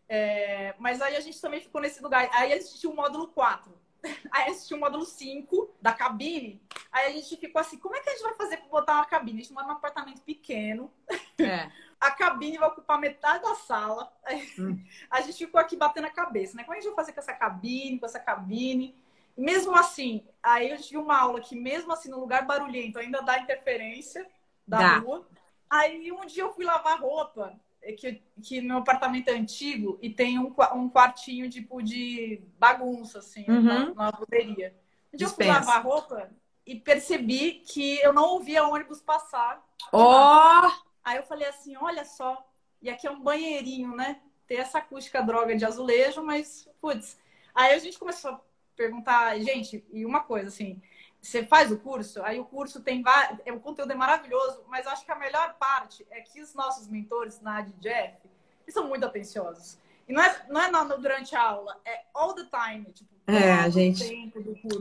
[0.07, 2.29] É, mas aí a gente também ficou nesse lugar.
[2.31, 3.82] Aí a gente tinha o módulo 4.
[4.31, 6.61] Aí assistiu o módulo 5 da cabine.
[6.91, 9.05] Aí a gente ficou assim, como é que a gente vai fazer para botar uma
[9.05, 9.39] cabine?
[9.39, 10.91] A gente mora num apartamento pequeno.
[11.39, 11.71] É.
[11.99, 14.11] A cabine vai ocupar metade da sala.
[14.59, 14.77] Hum.
[15.09, 16.65] A gente ficou aqui batendo a cabeça, né?
[16.65, 18.93] Como é que a gente vai fazer com essa cabine, com essa cabine?
[19.37, 23.21] Mesmo assim, aí a gente viu uma aula que mesmo assim, no lugar barulhento, ainda
[23.21, 24.29] dá interferência
[24.67, 24.97] da dá.
[24.97, 25.25] rua.
[25.69, 27.57] Aí um dia eu fui lavar roupa
[27.91, 33.45] que, que meu apartamento é antigo e tem um, um quartinho tipo de bagunça, assim,
[33.49, 33.61] uhum.
[33.61, 34.73] na, na lavanderia.
[35.13, 36.29] Um dia eu fui lavar roupa
[36.65, 39.61] e percebi que eu não ouvia ônibus passar.
[39.91, 40.65] Ó!
[40.65, 40.71] Oh!
[41.03, 42.41] Aí eu falei assim, olha só,
[42.81, 44.21] e aqui é um banheirinho, né?
[44.47, 47.17] Tem essa acústica droga de azulejo, mas, putz.
[47.53, 48.41] Aí a gente começou a
[48.75, 50.81] perguntar, gente, e uma coisa assim,
[51.23, 55.05] você faz o curso, aí o curso tem vários, o conteúdo é maravilhoso, mas acho
[55.05, 58.17] que a melhor parte é que os nossos mentores na ADJF,
[58.63, 59.79] eles são muito atenciosos.
[60.05, 63.53] E não é, não é não, durante a aula, é all the time, tipo, é,
[63.53, 64.03] a gente,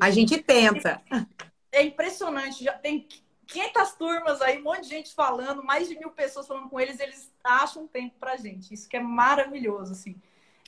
[0.01, 1.01] A gente tenta.
[1.71, 3.07] É impressionante, já tem
[3.47, 6.99] 500 turmas aí, um monte de gente falando, mais de mil pessoas falando com eles,
[6.99, 8.75] eles acham tempo pra gente.
[8.75, 10.21] Isso que é maravilhoso, assim.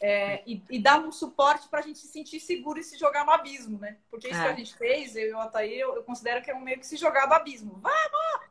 [0.06, 3.24] É, e, e dar um suporte para a gente se sentir seguro e se jogar
[3.24, 3.96] no abismo, né?
[4.10, 4.42] Porque isso é.
[4.42, 6.78] que a gente fez, eu e o Ataí, eu, eu, considero que é um meio
[6.78, 7.80] que se jogar no abismo.
[7.80, 8.50] Vamos!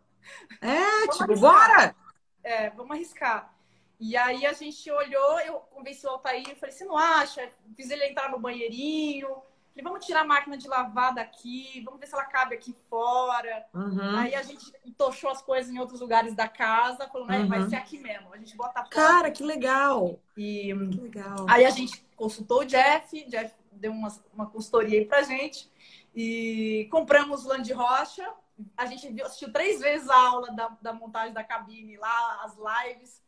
[0.59, 1.51] É, vamos tipo, arriscar.
[1.51, 1.95] bora!
[2.43, 3.53] É, vamos arriscar.
[3.99, 7.47] E aí a gente olhou, eu convenci o Altair, eu falei, você não acha?
[7.75, 9.29] Fiz ele entrar no banheirinho,
[9.73, 13.65] Falei, vamos tirar a máquina de lavar daqui, vamos ver se ela cabe aqui fora.
[13.73, 14.17] Uhum.
[14.17, 17.47] Aí a gente tochou as coisas em outros lugares da casa, falou, né, uhum.
[17.47, 18.31] vai ser aqui mesmo.
[18.31, 20.19] A gente bota a Cara, que legal!
[20.37, 21.45] E que legal.
[21.49, 25.71] aí a gente consultou o Jeff, Jeff deu uma, uma consultoria aí pra gente.
[26.15, 28.31] E compramos Land Rocha.
[28.77, 33.23] A gente assistiu três vezes a aula da, da montagem da cabine lá, as lives.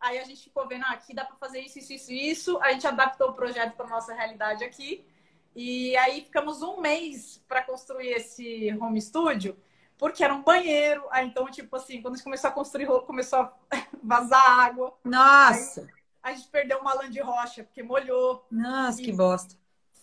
[0.00, 2.58] Aí a gente ficou vendo, ah, aqui dá para fazer isso, isso, isso, isso.
[2.62, 5.04] A gente adaptou o projeto para nossa realidade aqui.
[5.54, 9.56] E aí ficamos um mês para construir esse home studio,
[9.98, 11.04] porque era um banheiro.
[11.10, 13.52] Aí então, tipo assim, quando a gente começou a construir, começou a
[14.02, 14.96] vazar água.
[15.04, 15.82] Nossa!
[16.22, 18.46] Aí, a gente perdeu uma lã de rocha, porque molhou.
[18.50, 19.54] Nossa, que bosta.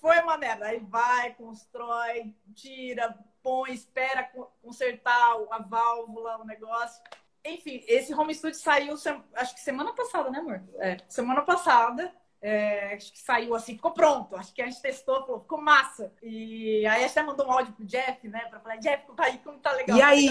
[0.01, 0.65] Foi uma merda.
[0.65, 4.29] Aí vai, constrói, tira, põe, espera
[4.61, 7.01] consertar a válvula, o negócio.
[7.45, 8.95] Enfim, esse home studio saiu,
[9.35, 10.61] acho que semana passada, né, amor?
[10.79, 12.13] É, semana passada.
[12.39, 14.35] É, acho que saiu assim, ficou pronto.
[14.35, 16.13] Acho que a gente testou, falou, ficou massa.
[16.21, 18.45] E aí a gente mandou um áudio pro Jeff, né?
[18.49, 19.97] Pra falar, Jeff, tá aí, como tá legal.
[19.97, 20.29] E aí?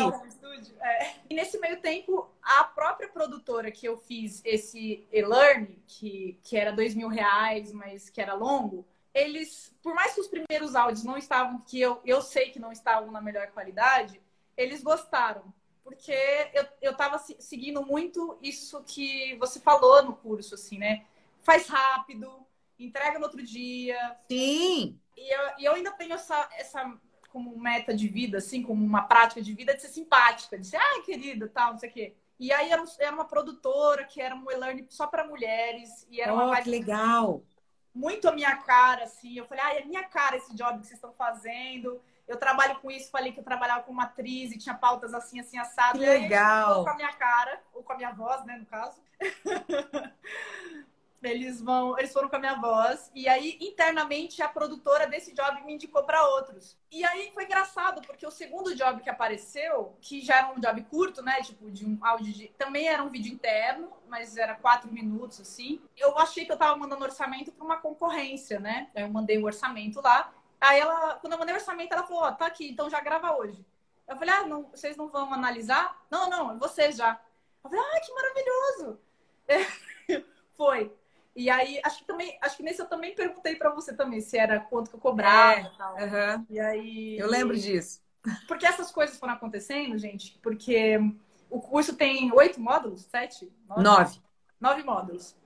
[0.81, 1.15] É.
[1.29, 6.73] E nesse meio tempo, a própria produtora que eu fiz esse e-learn, que, que era
[6.73, 11.17] dois mil reais, mas que era longo, eles, por mais que os primeiros áudios não
[11.17, 14.21] estavam, que eu, eu sei que não estavam na melhor qualidade,
[14.57, 15.53] eles gostaram.
[15.83, 16.13] Porque
[16.53, 21.05] eu, eu tava seguindo muito isso que você falou no curso, assim, né?
[21.47, 22.45] Faz rápido,
[22.79, 23.97] entrega no outro dia.
[24.29, 24.99] Sim.
[25.17, 26.93] E eu, e eu ainda tenho essa, essa
[27.31, 30.77] como meta de vida, assim, como uma prática de vida, de ser simpática, de ser,
[30.77, 32.17] ai, querida, tal, não sei o quê.
[32.39, 36.07] E aí era, era uma produtora que era um e-learning só para mulheres.
[36.11, 37.43] E era oh, uma que legal!
[37.95, 39.39] Muito a minha cara, assim.
[39.39, 42.03] Eu falei, ai, é minha cara esse job que vocês estão fazendo.
[42.29, 45.57] Eu trabalho com isso, falei que eu trabalhava como atriz e tinha pautas assim, assim,
[45.59, 45.99] assado.
[45.99, 46.85] Que legal!
[46.85, 49.01] com a minha cara, ou com a minha voz, né, no caso.
[51.23, 55.63] Eles vão, eles foram com a minha voz e aí internamente a produtora desse job
[55.65, 56.79] me indicou para outros.
[56.91, 60.83] E aí foi engraçado porque o segundo job que apareceu, que já era um job
[60.85, 64.93] curto, né, tipo de um áudio de, também era um vídeo interno, mas era quatro
[64.93, 65.81] minutos assim.
[65.97, 68.91] Eu achei que eu tava mandando orçamento para uma concorrência, né?
[68.95, 70.33] Eu mandei o orçamento lá.
[70.61, 73.01] Aí ela, quando eu mandei o orçamento, ela falou: "Ó, oh, tá aqui, então já
[73.01, 73.65] grava hoje".
[74.07, 76.05] Eu falei: "Ah, não, vocês não vão analisar?".
[76.11, 77.21] "Não, não, vocês já".
[77.65, 79.01] Eu falei: "Ah, que maravilhoso".
[80.57, 80.93] Foi.
[81.37, 84.39] E aí, acho que também, acho que nesse eu também perguntei para você também se
[84.39, 85.97] era quanto que eu cobrava É, e tal.
[85.99, 86.47] Aham.
[86.49, 87.19] E aí.
[87.19, 88.01] Eu lembro disso.
[88.49, 90.99] Porque essas coisas foram acontecendo, gente, porque
[91.51, 93.53] o curso tem oito módulos, sete?
[93.69, 94.19] Nove.
[94.61, 95.37] Nove módulos.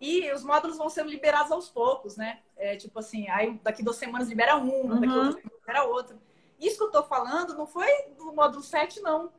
[0.00, 2.40] E os módulos vão sendo liberados aos poucos, né?
[2.56, 5.24] É, tipo assim, aí daqui duas semanas libera um, daqui Uhum.
[5.24, 6.20] duas semanas libera outro.
[6.60, 9.32] Isso que eu tô falando não foi no módulo 7, não.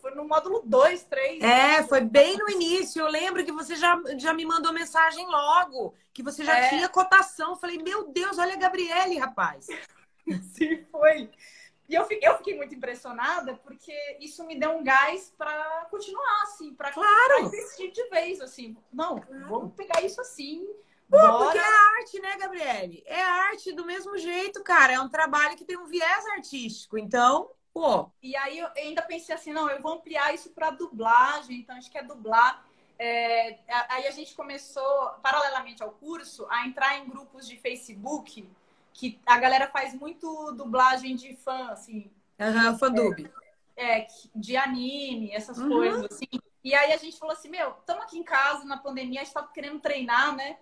[0.00, 1.42] Foi no módulo 2, 3.
[1.42, 3.00] É, foi bem no início.
[3.00, 6.68] Eu lembro que você já, já me mandou mensagem logo, que você já É.
[6.68, 7.50] tinha cotação.
[7.50, 9.66] Eu falei, meu Deus, olha a Gabriele, rapaz.
[10.54, 11.30] Sim, foi.
[11.88, 16.42] E eu fiquei, eu fiquei muito impressionada porque isso me deu um gás para continuar,
[16.42, 17.44] assim, para Claro.
[17.46, 18.76] investir de vez, assim.
[18.92, 20.66] Não, vamos pegar isso assim.
[21.10, 21.38] Pô, bora.
[21.44, 23.02] porque é arte, né, Gabriele?
[23.06, 24.92] É arte do mesmo jeito, cara.
[24.92, 26.98] É um trabalho que tem um viés artístico.
[26.98, 31.60] Então, pô, E aí eu ainda pensei assim, não, eu vou ampliar isso para dublagem,
[31.60, 32.64] então a gente quer dublar.
[32.98, 38.48] É, aí a gente começou, paralelamente ao curso, a entrar em grupos de Facebook,
[38.92, 43.16] que a galera faz muito dublagem de fã, assim, aham, fandub.
[43.76, 45.68] é, de anime, essas Uhum.
[45.68, 46.26] coisas, assim.
[46.64, 49.32] E aí a gente falou assim, meu, estamos aqui em casa, na pandemia, a gente
[49.34, 50.58] tá querendo treinar, né?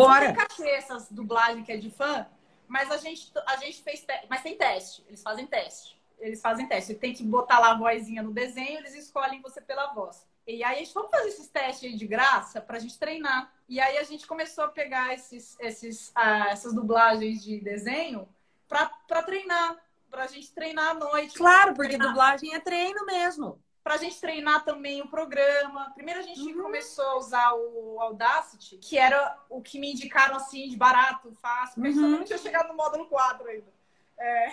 [0.00, 0.26] Não Bora.
[0.26, 2.26] tem cachê essas dublagens que é de fã,
[2.68, 4.04] mas a gente, a gente fez.
[4.30, 5.98] Mas tem teste, eles fazem teste.
[6.24, 6.92] Eles fazem teste.
[6.92, 10.26] Você tem que botar lá a vozinha no desenho, eles escolhem você pela voz.
[10.46, 13.52] E aí a gente vamos fazer esses testes aí de graça pra gente treinar.
[13.68, 18.28] E aí a gente começou a pegar esses, esses, ah, essas dublagens de desenho
[18.68, 19.76] pra, pra treinar.
[20.10, 21.36] Pra gente treinar à noite.
[21.36, 23.58] Claro, porque Treinar dublagem é treino mesmo.
[23.82, 25.90] pra gente treinar também o programa.
[25.94, 26.62] Primeiro a gente Uhum.
[26.62, 31.82] começou a usar o Audacity, que era o que me indicaram assim de barato, fácil,
[31.82, 32.08] porque a Uhum.
[32.10, 33.70] não tinha chegado no módulo 4 ainda.
[34.18, 34.52] É.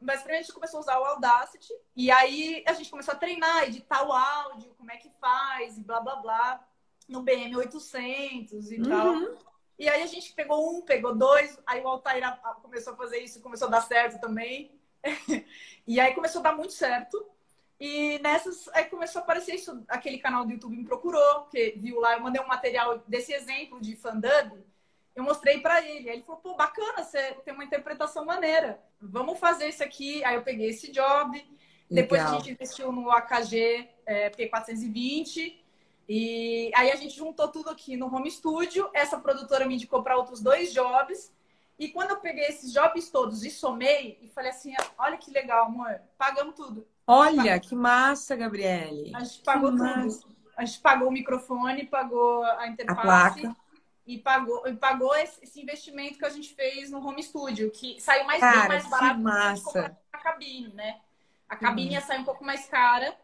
[0.00, 3.16] Mas primeiro a gente começou a usar o Audacity e aí a gente começou a
[3.16, 6.68] treinar, editar o áudio, como é que faz e blá blá blá
[7.08, 9.08] no BM 800 e tal.
[9.08, 9.36] Uhum.
[9.78, 12.22] E aí a gente pegou um, pegou dois, aí o Altair
[12.62, 14.78] começou a fazer isso, começou a dar certo também.
[15.86, 17.26] e aí começou a dar muito certo.
[17.80, 21.98] E nessas, aí começou a aparecer isso, aquele canal do YouTube me procurou, porque viu
[21.98, 24.62] lá, eu mandei um material desse exemplo de fandub,
[25.20, 26.08] eu mostrei pra ele.
[26.08, 28.80] Aí ele falou, pô, bacana, você tem uma interpretação maneira.
[29.00, 30.24] Vamos fazer isso aqui.
[30.24, 31.42] Aí eu peguei esse job,
[31.90, 32.40] depois a Legal.
[32.40, 35.56] gente investiu no AKG é, P420.
[36.08, 38.90] E aí a gente juntou tudo aqui no home studio.
[38.92, 41.32] Essa produtora me indicou para outros dois jobs.
[41.78, 45.66] E quando eu peguei esses jobs todos e somei, e falei assim: olha que legal,
[45.66, 46.86] amor, pagamos tudo.
[47.06, 49.12] Olha, que massa, Gabriele.
[49.14, 49.88] A gente pagou Que tudo.
[49.88, 50.26] massa.
[50.56, 53.56] A gente pagou o microfone, pagou a A interface placa.
[54.14, 58.24] E pagou, e pagou esse, investimento que a gente fez no home studio, que saiu
[58.24, 59.98] mais Cara, bem mais barato do que a gente massa.
[60.12, 61.00] a cabine, né?
[61.48, 61.94] A cabine Uhum.
[61.94, 63.16] ia sair um pouco mais cara.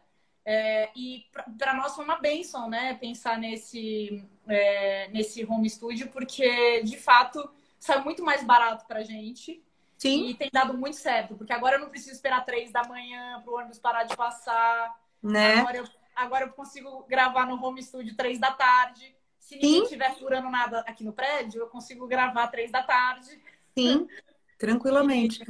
[0.45, 1.25] é, e
[1.57, 2.93] para nós foi uma benção, né?
[2.95, 9.61] Pensar nesse, é, nesse home studio, porque de fato saiu muito mais barato pra gente.
[9.97, 13.41] Sim, E tem dado muito certo, porque agora eu não preciso esperar três da manhã
[13.43, 14.95] pro ônibus parar de passar.
[15.21, 15.55] né?
[15.59, 19.16] Agora, eu, agora eu consigo gravar no home studio três da tarde.
[19.47, 19.83] Se ninguém Sim.
[19.83, 23.41] estiver furando nada aqui no prédio, eu consigo gravar três da tarde.
[23.77, 24.05] Sim,
[24.57, 25.41] tranquilamente.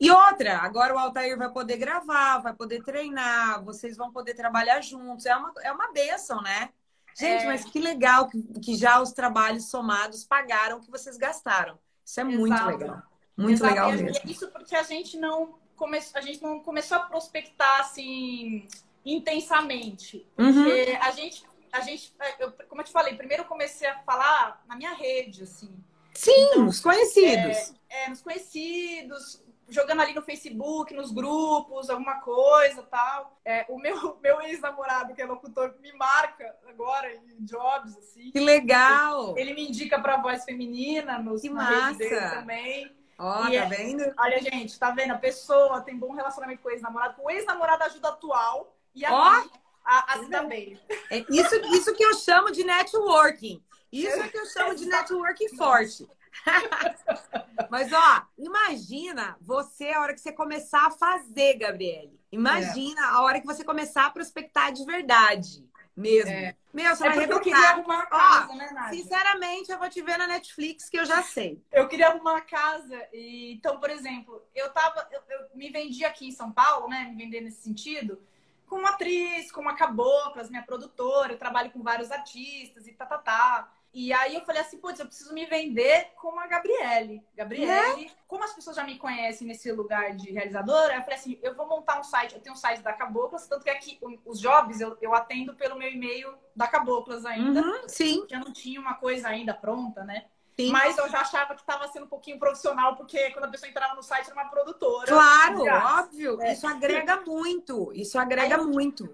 [0.00, 4.80] E outra, agora o Altair vai poder gravar, vai poder treinar, vocês vão poder trabalhar
[4.80, 5.24] juntos.
[5.24, 6.70] É uma, é uma benção, né?
[7.16, 7.46] Gente, É.
[7.46, 11.78] mas que legal que, que já os trabalhos somados pagaram o que vocês gastaram.
[12.04, 12.70] Isso é muito Exato.
[12.76, 13.02] legal.
[13.36, 13.72] Muito Exato.
[13.72, 14.18] legal E mesmo.
[14.18, 18.66] é Isso porque a gente não começou, a gente não começou a prospectar assim
[19.06, 20.26] intensamente.
[20.36, 20.52] Uhum.
[20.52, 21.44] Porque a gente,
[21.76, 25.42] a gente, eu, como eu te falei, primeiro eu comecei a falar na minha rede,
[25.42, 25.72] assim.
[26.14, 27.74] Sim, os conhecidos.
[27.88, 33.38] é, nos conhecidos, jogando ali no Facebook, nos grupos, alguma coisa tal.
[33.44, 38.30] É, o meu, meu ex-namorado, que é locutor, me marca agora em jobs, assim.
[38.30, 39.36] Que legal!
[39.36, 42.36] Ele me indica pra voz feminina nos Que rede dele massa!
[42.36, 42.96] também.
[43.18, 44.14] Ó, E tá é- vendo?
[44.18, 45.12] Olha, gente, tá vendo?
[45.12, 47.14] A pessoa tem bom relacionamento com o ex-namorado.
[47.22, 49.44] O ex-namorado ajuda atual e a, Ó!
[49.84, 50.78] Mim a, a se dar bem.
[51.10, 53.62] É isso, isso que eu chamo de networking.
[53.92, 56.08] Isso é que eu chamo de networking forte.
[57.70, 62.18] Mas, ó, imagina você a hora que você começar a fazer, Gabriele.
[62.32, 65.64] Imagina a hora que você começar a prospectar de verdade.
[65.96, 66.28] Mesmo.
[66.32, 66.56] É.
[66.72, 69.00] Meu, você É vai eu queria arrumar casa, né, Nádia?
[69.00, 71.62] Sinceramente, eu vou te ver na Netflix, que eu já sei.
[71.70, 73.00] Eu queria arrumar uma casa.
[73.12, 75.06] E, então, por exemplo, eu tava.
[75.12, 77.04] Eu, eu me vendi aqui em São Paulo, né?
[77.04, 78.20] Me vender nesse sentido,
[78.66, 83.18] como atriz, como a Caboclas, minha produtora, eu trabalho com vários artistas e tá, tá,
[83.18, 83.72] tá.
[83.94, 87.22] E aí eu falei assim, putz, eu preciso me vender como a Gabriele.
[87.36, 91.54] Gabriele, como as pessoas já me conhecem nesse lugar de realizadora, eu falei assim, eu
[91.54, 94.80] vou montar um site, eu tenho um site da Caboclas, tanto que aqui os jobs
[94.80, 97.62] eu, eu atendo pelo meu e-mail da Caboclas ainda.
[97.62, 98.26] Uhum, sim.
[98.28, 100.26] Eu não tinha uma coisa ainda pronta, né?
[100.58, 100.70] Sim.
[100.70, 103.94] Mas eu já achava que estava sendo um pouquinho profissional, porque quando a pessoa entrava
[103.94, 105.06] no site era uma produtora.
[105.06, 106.00] Claro, Já.
[106.00, 106.40] óbvio.
[106.40, 106.52] É.
[106.52, 107.92] Isso agrega muito.
[107.92, 109.04] Isso agrega Aí muito.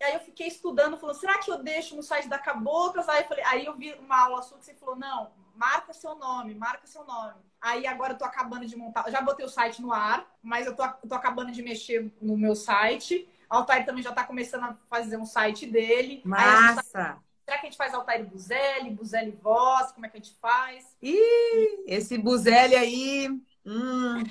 [0.00, 3.08] E aí eu fiquei estudando, falou, será que eu deixo no site da Caboclas?
[3.08, 6.14] Aí eu falei, aí eu vi uma aula sua que você falou, não, marca seu
[6.16, 7.36] nome, marca seu nome.
[7.60, 10.66] Aí agora eu tô acabando de montar, eu já botei o site no ar, mas
[10.66, 13.26] eu tô, tô acabando de mexer no meu site.
[13.48, 16.20] A Altair também já tá começando a fazer um site dele.
[16.24, 17.22] Massa.
[17.44, 19.92] Será que a gente faz Altair Buzelli, Buzelli Voz?
[19.92, 20.96] Como é que a gente faz?
[21.02, 23.28] Ih, esse Buzelli aí.
[23.64, 24.24] Hum.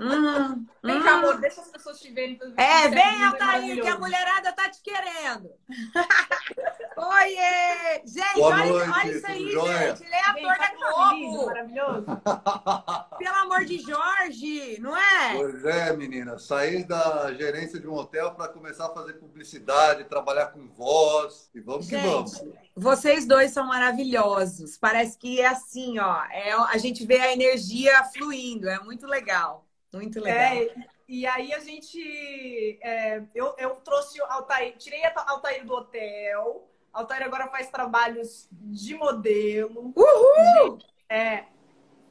[0.00, 0.66] Hum.
[0.82, 1.02] Vem hum.
[1.02, 2.38] cá, amor, deixa as pessoas te verem.
[2.56, 5.50] É, vem, Altair, que a mulherada tá te querendo.
[7.06, 8.02] Oiê!
[8.04, 10.04] Gente, Boa olha, noite, olha isso aí, gente.
[10.04, 11.46] Ele é ator da Globo.
[11.46, 12.06] maravilhoso.
[13.18, 15.34] Pelo amor de Jorge, não é?
[15.36, 16.38] Pois é, menina.
[16.38, 21.50] Sair da gerência de um hotel para começar a fazer publicidade, trabalhar com voz.
[21.54, 22.32] E vamos que vamos.
[22.38, 24.78] Gente, vocês dois são maravilhosos.
[24.78, 26.24] Parece que é assim, ó.
[26.24, 28.68] É, a gente vê a energia fluindo.
[28.68, 29.66] É muito legal.
[29.92, 30.40] Muito legal.
[30.40, 30.74] É,
[31.08, 32.78] e aí a gente.
[32.82, 36.68] é, eu, eu trouxe o Altair, tirei a Altair do hotel.
[36.94, 39.92] Altair agora faz trabalhos de modelo.
[39.96, 40.78] Uhul!
[41.08, 41.44] É,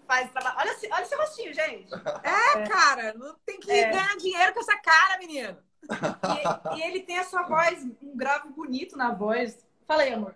[0.08, 0.58] faz trabalho.
[0.60, 1.90] Olha, esse- olha esse rostinho, gente.
[2.24, 3.90] É, cara, não tem que É.
[3.90, 5.58] ganhar dinheiro com essa cara, menino.
[5.84, 9.66] E, e ele tem essa voz, um grave bonito na voz.
[9.88, 10.36] Fala aí, amor.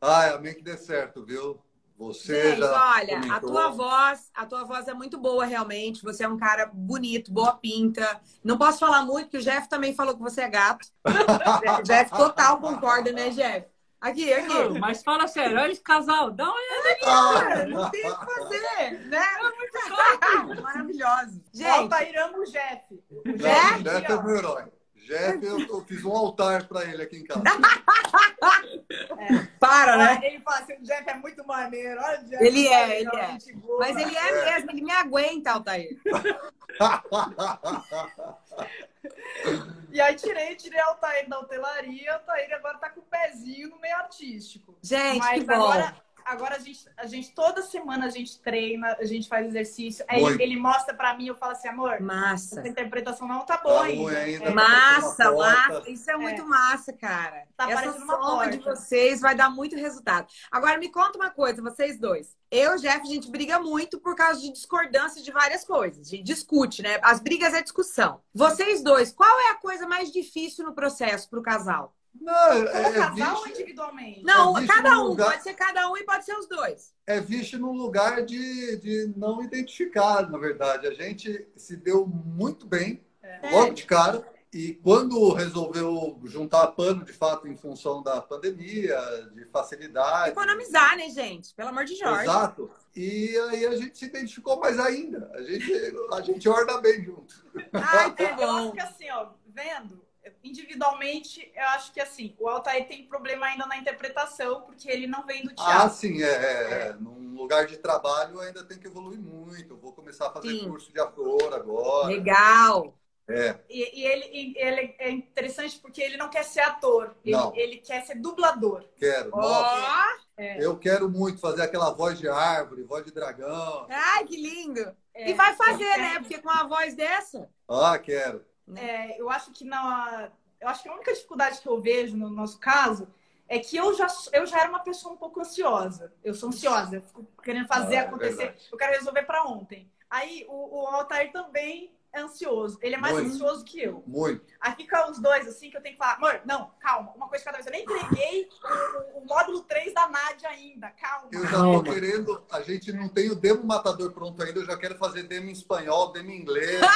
[0.00, 1.62] Ai, amém que dê certo, viu?
[1.98, 3.50] Você Gente, já olha, a comentou.
[3.50, 6.02] tua voz, a tua voz é muito boa, realmente.
[6.02, 8.20] Você é um cara bonito, boa pinta.
[8.44, 10.86] Não posso falar muito, porque o Jeff também falou que você é gato.
[11.80, 13.66] O Jeff total concorda, né, Jeff?
[14.00, 14.46] Aqui, aqui.
[14.46, 16.96] Não, mas fala sério, olha esse casal, dá uma olhada.
[17.02, 19.22] Cara, não tem o que fazer, né?
[20.62, 21.42] Maravilhoso.
[21.52, 22.84] Gente, Altair ama o Jeff.
[23.10, 24.64] O Não, Jeff, Jeff é meu herói.
[25.06, 27.42] Jeff, eu, eu fiz um altar para ele aqui em casa.
[29.58, 30.20] para, né?
[30.22, 31.98] Ele fala assim, o Jeff é muito maneiro.
[32.02, 32.44] Olha o Jeff.
[32.44, 33.38] Ele é, ele é.
[33.54, 33.78] boa.
[33.78, 35.96] Mas ele é mesmo, ele me aguenta, Altair.
[39.92, 42.10] E aí tirei, tirei o Altair da hotelaria.
[42.10, 44.76] O Altair agora tá com o pezinho no meio artístico.
[44.82, 45.54] Gente, Mas que bom.
[45.54, 50.04] agora, agora a, gente, a gente, toda semana a gente treina, a gente faz exercício.
[50.08, 52.60] Aí ele, ele mostra pra mim, eu falo assim, amor, Massa.
[52.60, 54.18] essa interpretação não tá boa Tá ainda.
[54.18, 54.44] ainda.
[54.46, 55.90] É, Massa, massa.
[55.90, 57.44] Isso é muito massa, cara.
[57.56, 58.76] Tá Essa parecendo uma soma de porta.
[58.76, 60.26] vocês vai dar muito resultado.
[60.50, 62.36] Agora, me conta uma coisa, vocês dois.
[62.50, 66.06] Eu e o Jeff, a gente briga muito por causa de discordância de várias coisas.
[66.06, 66.98] A gente discute, né?
[67.02, 68.20] As brigas é discussão.
[68.34, 71.94] Vocês dois, qual é a coisa mais difícil no processo pro casal?
[72.20, 74.22] Não, Como é, é, casal ou individualmente?
[74.24, 75.04] Não, É cada um.
[75.08, 76.92] lugar- Pode ser cada um e pode ser os dois.
[77.06, 80.86] é visto num lugar de, de não identificado, na verdade.
[80.86, 83.50] A gente se deu muito bem, É.
[83.50, 84.24] logo de cara.
[84.52, 88.98] E quando resolveu juntar pano, de fato, em função da pandemia,
[89.34, 90.30] de facilidade.
[90.30, 91.52] Economizar, né, gente?
[91.54, 92.22] Pelo amor de Jorge.
[92.22, 92.70] Exato.
[92.94, 95.30] E aí a gente se identificou mais ainda.
[95.34, 95.72] A gente,
[96.12, 97.34] a gente orna bem junto.
[97.72, 98.70] Ai, que É, eu acho bom.
[98.72, 100.00] que assim, ó, vendo,
[100.42, 105.24] individualmente, eu acho que assim, o Altair tem problema ainda na interpretação, porque ele não
[105.26, 105.88] vem do Ah, teatro.
[105.88, 106.92] sim, é, é, é.
[106.94, 109.72] Num lugar de trabalho ainda tem que evoluir muito.
[109.74, 110.68] Eu vou começar a fazer Sim.
[110.68, 112.08] curso de ator agora.
[112.08, 112.94] Legal.
[113.28, 117.52] É, E, e ele, ele é interessante porque ele não quer ser ator, ele, Não.
[117.54, 118.84] ele quer ser dublador.
[118.96, 119.30] quero.
[119.32, 119.40] Ó.
[119.40, 120.64] Nossa, É.
[120.64, 123.86] eu quero muito fazer aquela voz de árvore, voz de dragão.
[123.88, 124.96] Ai, que lindo.
[125.14, 126.18] É, E vai fazer, né?
[126.20, 127.48] Porque com a voz dessa.
[127.68, 128.44] Ah, quero.
[128.74, 132.28] É, eu acho que na, eu acho que a única dificuldade que eu vejo no
[132.30, 133.08] nosso caso
[133.48, 136.12] é que eu já, eu já era uma pessoa um pouco ansiosa.
[136.22, 138.68] Eu sou ansiosa, eu fico querendo fazer Ah, é acontecer, verdade.
[138.70, 139.90] eu quero resolver para ontem.
[140.10, 142.78] Aí o, o Altair também ansioso.
[142.82, 143.32] Ele é mais Muito.
[143.34, 144.02] ansioso que eu.
[144.06, 144.44] Muito.
[144.60, 147.42] Aí fica os dois assim que eu tenho que falar, amor, não, calma, uma coisa
[147.42, 147.66] de cada vez.
[147.66, 151.28] Eu nem entreguei o, o- o módulo 3 da Nádia ainda, calma.
[151.32, 152.44] Eu já tô querendo.
[152.50, 154.60] A gente não tem o demo matador pronto ainda.
[154.60, 156.80] Eu já quero fazer demo em espanhol, demo em inglês.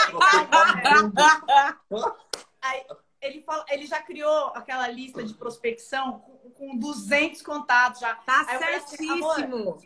[2.62, 2.84] Aí
[3.20, 8.14] ele, fala, ele já criou aquela lista de prospecção com, com 200 contatos já.
[8.14, 9.78] Tá Aí falei assim, certíssimo.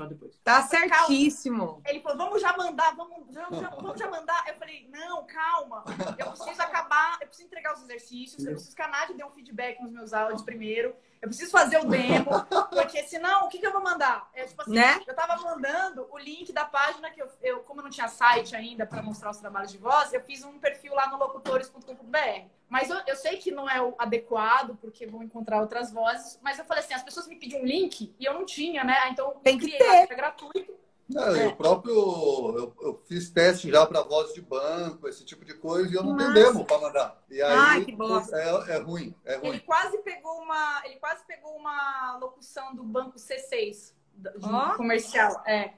[0.42, 1.82] Tá certíssimo.
[1.86, 4.44] Ele falou, vamos já mandar, vamos, já, já- vamos já mandar.
[4.48, 5.84] Eu falei, não, calma,
[6.18, 9.30] eu preciso acabar, eu preciso entregar os exercícios, eu preciso que a Nádia dê um
[9.30, 12.30] feedback nos meus áudios primeiro, eu preciso fazer o demo,
[12.70, 14.28] porque senão, o que, que eu vou mandar?
[14.34, 15.00] É, tipo assim, Né?
[15.06, 18.54] eu tava mandando o link da página que eu, eu como eu não tinha site
[18.54, 22.48] ainda para mostrar os trabalhos de voz, eu fiz um perfil lá no locutores.com.br.
[22.68, 26.58] Mas eu, eu sei que não é o adequado, porque vão encontrar outras vozes, mas
[26.58, 29.08] eu falei assim, as pessoas me pediam um link e eu não tinha, né?
[29.10, 30.12] Então, eu Tem que criei, ter.
[30.12, 30.74] é gratuito.
[31.08, 31.46] Não, É.
[31.46, 35.90] Eu próprio eu, eu fiz teste já para voz de banco, esse tipo de coisa,
[35.90, 36.42] e eu não tenho Massa.
[36.44, 37.22] demo para mandar.
[37.30, 38.36] E aí Ai, que bosta.
[38.36, 39.58] é, é ruim, é Ele ruim.
[39.60, 44.74] quase pegou uma, ele quase pegou uma locução do banco C6 de Ó.
[44.76, 45.74] comercial, é.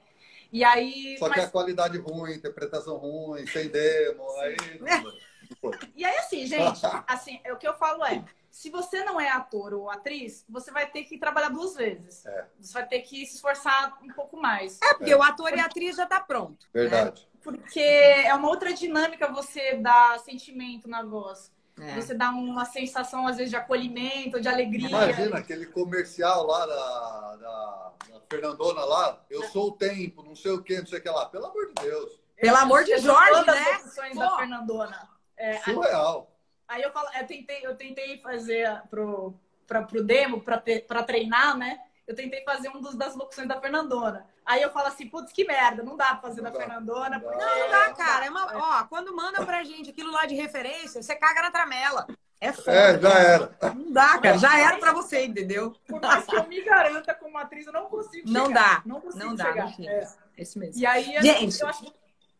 [0.49, 4.55] E aí, Só que mas- a qualidade ruim, interpretação ruim, sem demo, aí.
[5.95, 8.23] e aí assim, gente, assim, é o que eu falo é,
[8.57, 12.25] se você não é ator ou atriz, você vai ter que trabalhar duas vezes.
[12.25, 12.47] É.
[12.59, 14.79] Você vai ter que se esforçar um pouco mais.
[14.81, 16.65] É, porque o ator e a atriz já tá pronto.
[16.73, 17.29] Verdade.
[17.43, 21.51] Porque é uma outra dinâmica você dar sentimento na voz.
[21.79, 22.01] É.
[22.01, 24.89] Você dá uma sensação, às vezes, de acolhimento, de alegria.
[24.89, 30.53] Imagina aquele comercial lá da, da, da Fernandona lá, eu sou o tempo, não sei
[30.53, 31.27] o que, não sei o que lá.
[31.27, 32.19] Pelo amor de Deus.
[32.35, 33.79] Pelo amor de Jorge, né?
[34.13, 34.19] Pô.
[34.19, 35.09] da Fernandona.
[35.37, 36.36] É, Surreal.
[36.67, 39.33] Aí eu falo, eu tentei, eu tentei fazer pro,
[39.65, 41.79] pra, pro demo, pra treinar, né?
[42.05, 44.25] Eu tentei fazer um dos, das locuções da Fernandona.
[44.45, 47.09] Aí eu falo assim, putz, que merda, não dá pra fazer Não da dá, Fernandona.
[47.09, 47.29] não dá.
[47.37, 48.25] porque- Não dá, cara.
[48.25, 48.57] É uma...
[48.57, 52.07] Ó, quando manda pra gente aquilo lá de referência, você caga na tramela.
[52.39, 52.71] É foda.
[52.71, 53.51] É, já era.
[53.75, 54.37] Não dá, cara.
[54.37, 55.75] Já era pra você, entendeu?
[55.87, 58.75] Por mais que eu me garanta como atriz, eu não consigo Não chegar.
[58.75, 58.81] dá.
[58.85, 59.65] Não consigo Não dá, chegar.
[59.65, 59.91] não fica.
[59.91, 60.07] É.
[60.37, 60.79] Esse mesmo.
[60.79, 61.59] E aí, Gente.
[61.59, 61.93] eu, acho,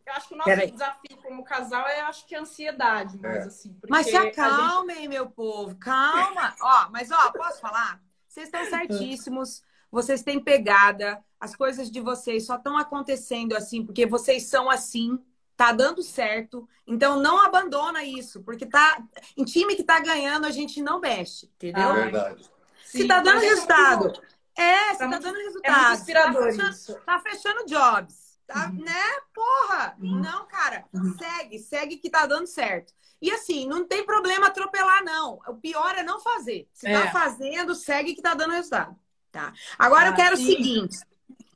[0.09, 0.71] eu acho que o nosso Peraí.
[0.71, 3.47] desafio como casal é, acho que a ansiedade, mais É.
[3.47, 3.73] assim.
[3.73, 5.75] porque Mas se a gente- acalmem, meu povo.
[5.75, 6.55] Calma.
[6.61, 8.01] Ó, mas ó, posso falar?
[8.27, 9.61] Vocês estão certíssimos.
[9.91, 11.23] Vocês têm pegada.
[11.39, 15.17] As coisas de vocês só estão acontecendo assim porque vocês são assim.
[15.55, 16.67] Tá dando certo.
[16.85, 19.01] Então não abandona isso, porque tá
[19.35, 21.89] em time que tá ganhando a gente não mexe, entendeu?
[21.89, 22.43] Ah, Verdade.
[22.85, 24.21] se Sim, tá dando mas é resultado.
[24.55, 25.81] É, se tá muito- dando É resultado.
[25.87, 26.99] muito inspirador tá fechando, isso.
[27.05, 28.26] tá fechando jobs.
[28.47, 28.79] Tá, Uhum.
[28.83, 29.03] né?
[29.35, 29.95] Porra!
[29.99, 30.85] Não, cara.
[31.17, 32.93] Segue, segue que tá dando certo.
[33.21, 35.39] E assim, não tem problema atropelar, não.
[35.47, 36.67] O pior é não fazer.
[36.73, 36.93] Se É.
[37.05, 38.95] tá fazendo, segue que tá dando resultado.
[39.31, 39.53] Tá?
[39.77, 40.43] Agora eu Ah, quero sim.
[40.43, 40.97] o seguinte.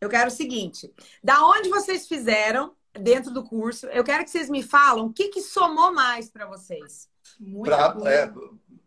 [0.02, 0.94] Eu quero o seguinte.
[1.24, 5.30] Da onde vocês fizeram dentro do curso, eu quero que vocês me falam o que,
[5.30, 7.08] que somou mais para vocês.
[7.64, 8.32] Pra- é,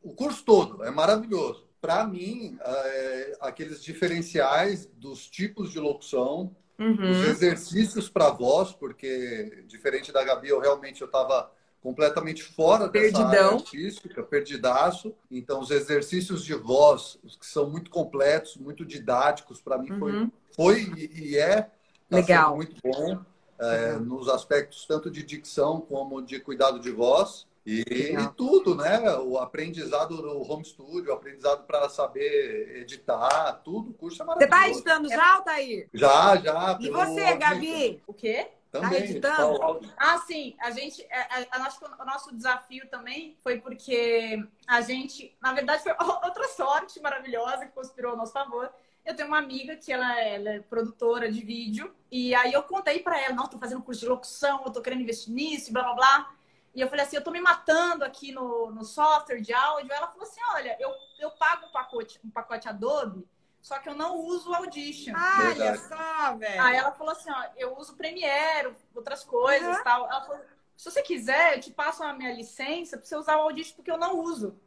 [0.02, 1.66] o curso todo é maravilhoso.
[1.80, 6.55] Para mim, é, aqueles diferenciais dos tipos de locução,
[7.03, 7.25] os Uhum.
[7.25, 11.51] exercícios para voz, porque diferente da Gabi, eu realmente eu estava
[11.83, 13.29] completamente fora dessa Perdidão.
[13.29, 15.14] área artística, perdidaço.
[15.31, 20.12] Então, os exercícios de voz, os que são muito completos, muito didáticos, para mim foi,
[20.12, 20.31] Uhum.
[20.57, 21.70] foi e e é
[22.11, 22.57] tá Legal.
[22.57, 23.22] muito bom
[23.59, 27.47] é, nos aspectos tanto de dicção como de cuidado de voz.
[27.67, 27.81] E,
[28.12, 29.01] e tudo, né?
[29.19, 33.91] O aprendizado no home studio, o aprendizado para saber editar, tudo.
[33.91, 34.81] O curso é Você tá maravilhoso.
[34.81, 35.89] editando já, Altair?
[35.95, 36.79] Já, já.
[36.81, 37.37] E pelo você.
[37.37, 38.03] Gabi?
[38.07, 38.49] O quê?
[38.71, 38.91] Também.
[38.91, 39.62] Tá editando?
[39.62, 39.91] áudio.
[39.97, 40.55] Ah, sim.
[40.61, 45.53] A gente, é, é, a nosso, o nosso desafio também foi porque a gente, na
[45.53, 45.93] verdade, foi
[46.25, 48.69] outra sorte maravilhosa que conspirou a nosso favor.
[49.07, 52.62] Eu tenho uma amiga que ela, é- ela é produtora de vídeo e aí eu
[52.62, 55.73] contei pra ela, não, tô fazendo curso de locução, eu tô querendo investir nisso, e
[55.73, 56.35] blá blá blá.
[56.75, 59.93] E eu falei assim, eu tô me matando aqui no, no software de áudio.
[59.93, 63.27] Ela falou assim, olha, eu, eu pago um pacote, um pacote Adobe,
[63.62, 65.14] só que eu não uso o Audition.
[65.14, 65.79] Olha Verdade.
[65.79, 66.62] só, velho.
[66.62, 69.85] Aí ela falou assim, ó, eu uso Premiere, outras coisas Uhum.
[69.85, 70.07] tal.
[70.07, 70.45] Ela falou,
[70.77, 73.91] se você quiser, eu te passo a minha licença pra você usar o Audition, porque
[73.91, 74.59] eu não uso.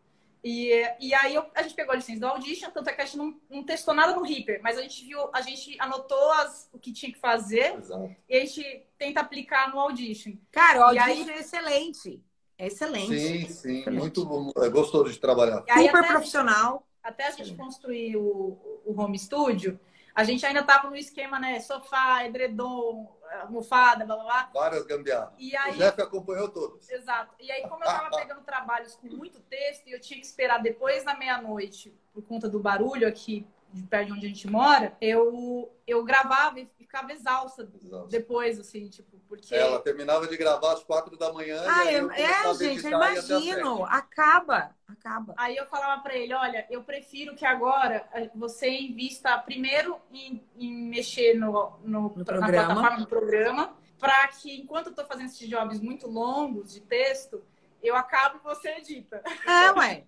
[0.44, 3.06] E, e aí eu- a gente pegou a licença do Audition, tanto é que a
[3.06, 6.70] gente não, não testou nada no Reaper, mas a gente viu, a gente anotou as-
[6.72, 8.16] o que tinha que fazer Exato.
[8.30, 10.34] e a gente tenta aplicar no Audition.
[10.52, 12.24] Cara, o Audition aí- é excelente.
[12.58, 13.08] É excelente.
[13.08, 13.80] Sim, sim.
[13.80, 13.90] Excelente.
[13.92, 14.52] Muito.
[14.58, 15.64] É gostoso de trabalhar.
[15.68, 16.88] E Super até, profissional.
[17.04, 19.80] até a gente construir o, o home studio,
[20.16, 21.60] a gente ainda tava no esquema, né?
[21.60, 24.50] Sofá, edredom, almofada, blá blá blá.
[24.54, 25.34] Várias gambiarras.
[25.38, 26.90] E O Jeff acompanhou todas.
[26.90, 27.36] Exato.
[27.40, 30.62] E aí, como eu tava pegando trabalhos com muito texto e eu tinha que esperar
[30.62, 34.96] depois da meia-noite, por conta do barulho aqui de perto de onde a gente mora,
[35.02, 37.70] eu, eu gravava e ficava exausta
[38.10, 39.54] depois, assim, tipo, porque.
[39.54, 41.62] Ela terminava de gravar às quatro da manhã.
[41.68, 43.86] Ah, e é, eu é, a gente, eu imagino.
[43.86, 45.36] Acaba, acaba.
[45.38, 50.44] Aí eu falava pra ele, olha, eu prefiro que agora eh, você invista primeiro em,
[50.56, 52.66] em mexer no, no, No na programa.
[52.66, 57.44] plataforma do programa, para que enquanto eu tô fazendo esses jobs muito longos de texto,
[57.84, 59.22] eu acabo e você edita.
[59.46, 60.06] É, ué.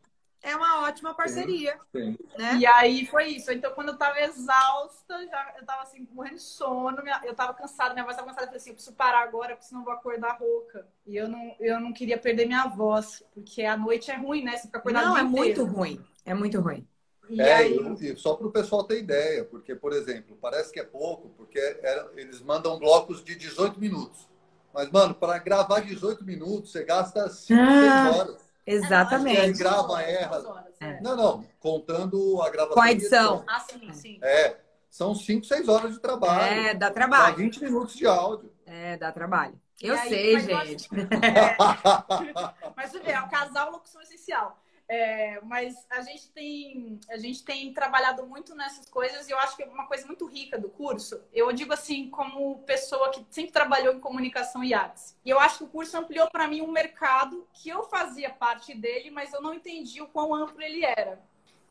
[0.50, 1.78] É uma ótima parceria.
[1.96, 2.18] Sim.
[2.38, 2.58] Né?
[2.60, 3.52] E aí foi isso.
[3.52, 7.54] Então, quando eu tava exausta, já, eu tava assim, morrendo de sono, minha- eu tava
[7.54, 8.46] cansada, minha voz tava cansada.
[8.46, 10.88] Eu falei assim, eu preciso parar agora, porque senão eu vou acordar rouca.
[11.06, 14.58] E eu não, eu não queria perder minha voz, porque a noite é ruim, né?
[14.58, 15.66] Você fica acordado Não, é muito inteiro.
[15.66, 16.06] ruim.
[16.26, 16.88] É muito ruim.
[17.30, 20.72] E É, aí, e, e só para o pessoal ter ideia, porque, por exemplo, parece
[20.74, 24.28] que é pouco, porque é- eles mandam blocos de 18 minutos.
[24.74, 27.72] Mas, mano, para gravar 18 minutos, você gasta 5, Ah.
[27.72, 28.49] 6 horas.
[28.70, 29.40] É, não, Exatamente.
[29.40, 30.66] Aí grava, erra.
[30.80, 31.02] é.
[31.02, 32.74] Não, não, contando a gravação.
[32.76, 33.44] Com a edição.
[33.48, 34.20] Ah, sim, sim.
[34.22, 34.58] É,
[34.90, 36.62] são 5, 6 horas de trabalho.
[36.62, 37.36] É, dá Dá trabalho.
[37.36, 38.52] 20 minutos de áudio.
[38.66, 39.60] É, dá trabalho.
[39.82, 40.90] Eu E aí, sei, mas gente.
[42.76, 44.62] Mas você vê, é o casal locução essencial.
[44.92, 49.56] É, mas a gente tem a gente tem trabalhado muito nessas coisas e eu acho
[49.56, 51.22] que é uma coisa muito rica do curso.
[51.32, 55.16] Eu digo assim, como pessoa que sempre trabalhou em comunicação e artes.
[55.24, 58.74] E eu acho que o curso ampliou para mim um mercado que eu fazia parte
[58.74, 61.22] dele, mas eu não entendi o quão amplo ele era.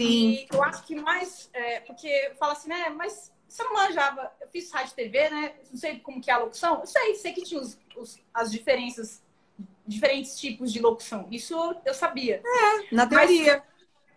[0.00, 0.30] Sim.
[0.34, 4.46] E eu acho que mais, é, porque fala assim, né, mas você não manjava, eu
[4.48, 7.42] fiz rádio TV, né, não sei como que é a locução, eu sei, sei que
[7.42, 9.24] tinha os, os- as diferenças,
[9.88, 12.42] diferentes tipos de locução, isso eu sabia,
[12.92, 13.64] Na teoria.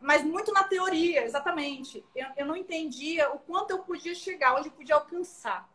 [0.01, 2.03] mas muito na teoria, exatamente.
[2.15, 5.69] Eu, eu não entendia o quanto eu podia chegar, onde eu podia alcançar.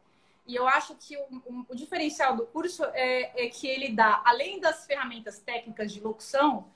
[0.46, 4.22] E eu acho que o, o- o diferencial do curso é, é que ele dá,
[4.24, 6.68] além das ferramentas técnicas de locução,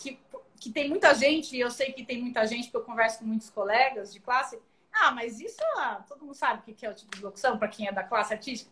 [0.00, 0.20] que,
[0.60, 3.24] que tem muita gente, e eu sei que tem muita gente, porque eu converso com
[3.24, 4.58] muitos colegas de classe,
[4.92, 7.68] ah, mas isso ah, todo mundo sabe o que é o tipo de locução para
[7.68, 8.70] quem é da classe artística.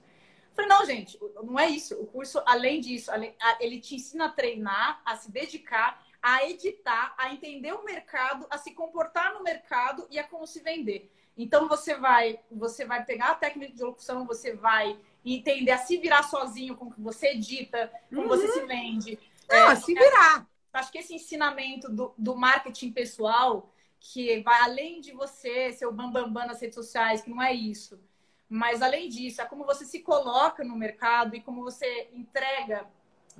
[0.57, 2.01] Eu falei, não, gente, não é isso.
[2.01, 3.11] O curso, além disso,
[3.59, 8.57] ele te ensina a treinar, a se dedicar, a editar, a entender o mercado, a
[8.57, 11.11] se comportar no mercado e a como se vender.
[11.37, 15.99] Então você vai, você vai pegar a técnica de locução, você vai entender a se
[15.99, 19.19] virar sozinho com o que você edita, como você se vende.
[19.49, 20.47] Não, É, se virar.
[20.73, 25.93] acho que esse ensinamento do, do marketing pessoal, que vai além de você ser o
[25.93, 28.01] bambambam bam, bam nas redes sociais, que não é isso.
[28.49, 32.87] Mas além disso, é como você se coloca no mercado e como você entrega,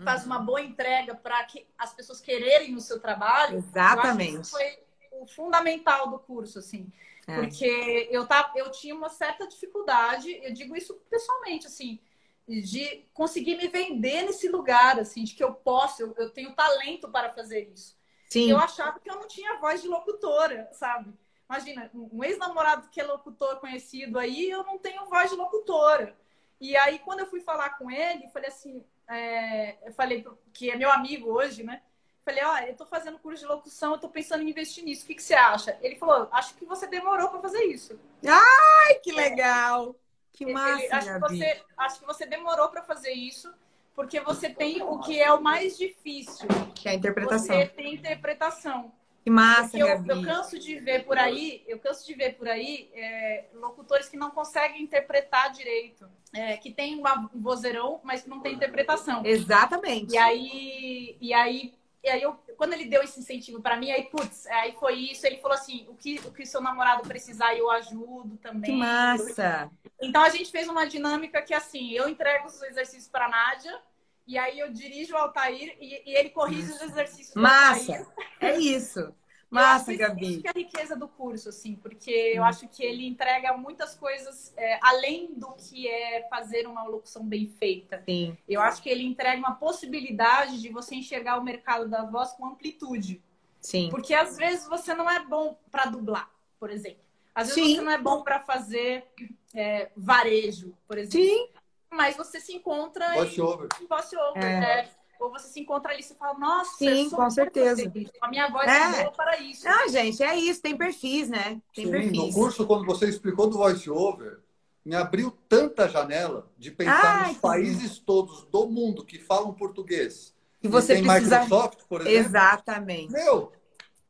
[0.03, 3.59] faz uma boa entrega para que as pessoas quererem o seu trabalho.
[3.59, 4.41] Exatamente.
[4.41, 4.79] isso foi
[5.13, 6.91] o fundamental do curso, assim.
[7.27, 7.37] É.
[7.37, 11.99] Porque eu, tava, eu tinha uma certa dificuldade, eu digo isso pessoalmente, assim,
[12.47, 17.09] de conseguir me vender nesse lugar, assim, de que eu posso, eu, eu tenho talento
[17.09, 17.97] para fazer isso.
[18.29, 18.51] Sim.
[18.51, 21.15] Eu achava que eu não tinha voz de locutora, sabe?
[21.49, 26.17] Imagina, um ex-namorado que é locutor conhecido aí, eu não tenho voz de locutora.
[26.61, 30.77] E aí, quando eu fui falar com ele, falei assim, é, eu falei que é
[30.77, 31.83] meu amigo hoje, né?
[32.25, 35.05] Falei, ó, eu tô fazendo curso de locução, eu tô pensando em investir nisso.
[35.05, 35.79] O que, que você acha?
[35.83, 38.01] Ele falou, acho que você demorou para fazer isso.
[38.27, 39.95] Ai, que legal.
[40.33, 43.53] Que Ele- massa, acho, que você, acho que você demorou para fazer isso,
[43.95, 46.49] porque você tem o que é o mais difícil.
[46.75, 47.57] Que é a interpretação.
[47.57, 48.93] Você tem interpretação.
[49.25, 50.11] Que massa, eu, Gabi.
[50.11, 54.19] eu canso de ver por aí, eu canso de ver por aí é, locutores que
[54.19, 59.25] não conseguem interpretar direito, é, que tem um vozeirão, mas que não tem interpretação.
[59.25, 60.13] Exatamente.
[60.13, 61.73] E aí, e aí,
[62.03, 65.27] e aí eu, quando ele deu esse incentivo pra mim, aí putz, aí foi isso.
[65.27, 68.73] Ele falou assim, o que o que seu namorado precisar eu ajudo também.
[68.73, 69.71] Que massa.
[70.03, 73.81] Então a gente fez uma dinâmica que assim, eu entrego os exercícios pra Nádia.
[74.27, 77.35] E aí eu dirijo o Altair e, e ele corrige os exercícios.
[77.35, 78.07] Massa.
[78.41, 79.15] É isso.
[79.51, 80.27] Massa, isso- Gabi.
[80.33, 83.95] Isso que é a riqueza do curso, assim, porque eu acho que ele entrega muitas
[83.95, 88.03] coisas é, além do que é fazer uma locução bem feita.
[88.05, 88.37] Sim.
[88.49, 92.47] Eu acho que ele entrega uma possibilidade de você enxergar o mercado da voz com
[92.47, 93.23] amplitude.
[93.61, 93.91] Sim.
[93.91, 97.05] Porque às vezes você não é bom para dublar, por exemplo.
[97.33, 97.77] Às vezes Sim.
[97.77, 99.07] você não é bom para fazer
[99.55, 101.29] é, varejo, por exemplo.
[101.29, 101.49] Sim.
[101.95, 103.69] Mas você se encontra Voice over.
[103.81, 104.43] em voice over.
[104.43, 104.61] É.
[104.61, 104.89] né?
[105.21, 107.91] Ou você se encontra ali e você fala, nossa, Sim, sou com certeza.
[107.95, 108.13] isso.
[108.21, 109.01] A minha voz É.
[109.01, 109.67] é boa para isso.
[109.67, 110.61] Ah, gente, é isso.
[110.61, 111.61] Tem perfis, né?
[111.73, 112.35] Tem Sim, no perfis.
[112.35, 114.41] curso, quando você explicou do voice over,
[114.85, 119.55] me abriu tanta janela de pensar Ai, nos que países todos do mundo que falam
[119.55, 120.35] português.
[120.63, 121.41] E você tem precisa.
[121.41, 122.19] Microsoft, por exemplo.
[122.19, 123.13] Exatamente.
[123.13, 123.53] Meu,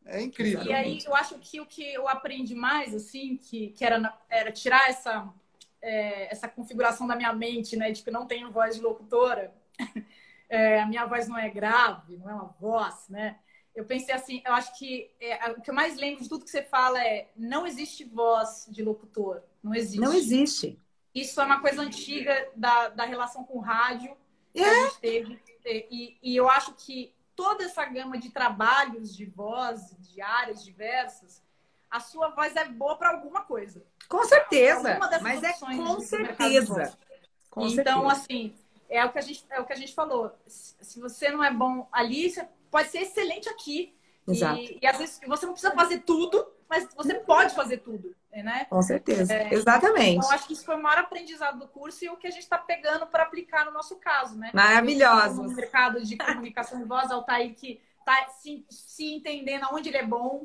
[0.07, 0.64] é incrível.
[0.64, 4.16] E aí eu acho que o que eu aprendi mais, assim, que, que era, na-
[4.28, 5.28] era tirar essa,
[5.85, 7.93] é, essa configuração da minha mente, né?
[7.93, 9.53] De que não tenho voz de locutora.
[10.47, 13.39] É, a minha voz não é grave, não é uma voz, né?
[13.74, 16.51] Eu pensei assim, eu acho que é, o que eu mais lembro de tudo que
[16.51, 19.43] você fala é não existe voz de locutor.
[19.62, 20.01] Não existe.
[20.01, 20.78] Não existe.
[21.14, 24.14] Isso é uma coisa antiga da, da relação com o rádio
[24.53, 24.68] que É.
[24.68, 25.41] a gente teve.
[25.64, 31.43] E, e eu acho que toda essa gama de trabalhos de voz, de áreas diversas,
[31.95, 33.80] a sua voz é boa para alguma coisa.
[34.09, 34.99] Com certeza.
[35.22, 36.99] Mas é com certeza.
[37.49, 38.12] Com então, certeza.
[38.12, 38.53] assim,
[38.90, 40.36] é o, que a gente, é o que a gente falou.
[40.45, 43.97] Se você não é bom ali, você pode ser excelente aqui.
[44.26, 44.59] Exato.
[44.59, 48.64] E, e às vezes você não precisa fazer tudo, mas você pode fazer tudo, né?
[48.64, 49.32] Com certeza.
[49.53, 50.16] Exatamente.
[50.16, 52.42] Então, acho que isso foi o maior aprendizado do curso e o que a gente
[52.42, 54.51] está pegando para aplicar no nosso caso, né?
[54.53, 55.45] Maravilhoso.
[55.45, 60.05] No mercado de comunicação de voz, Altair que está se, se entendendo aonde ele é
[60.05, 60.45] bom.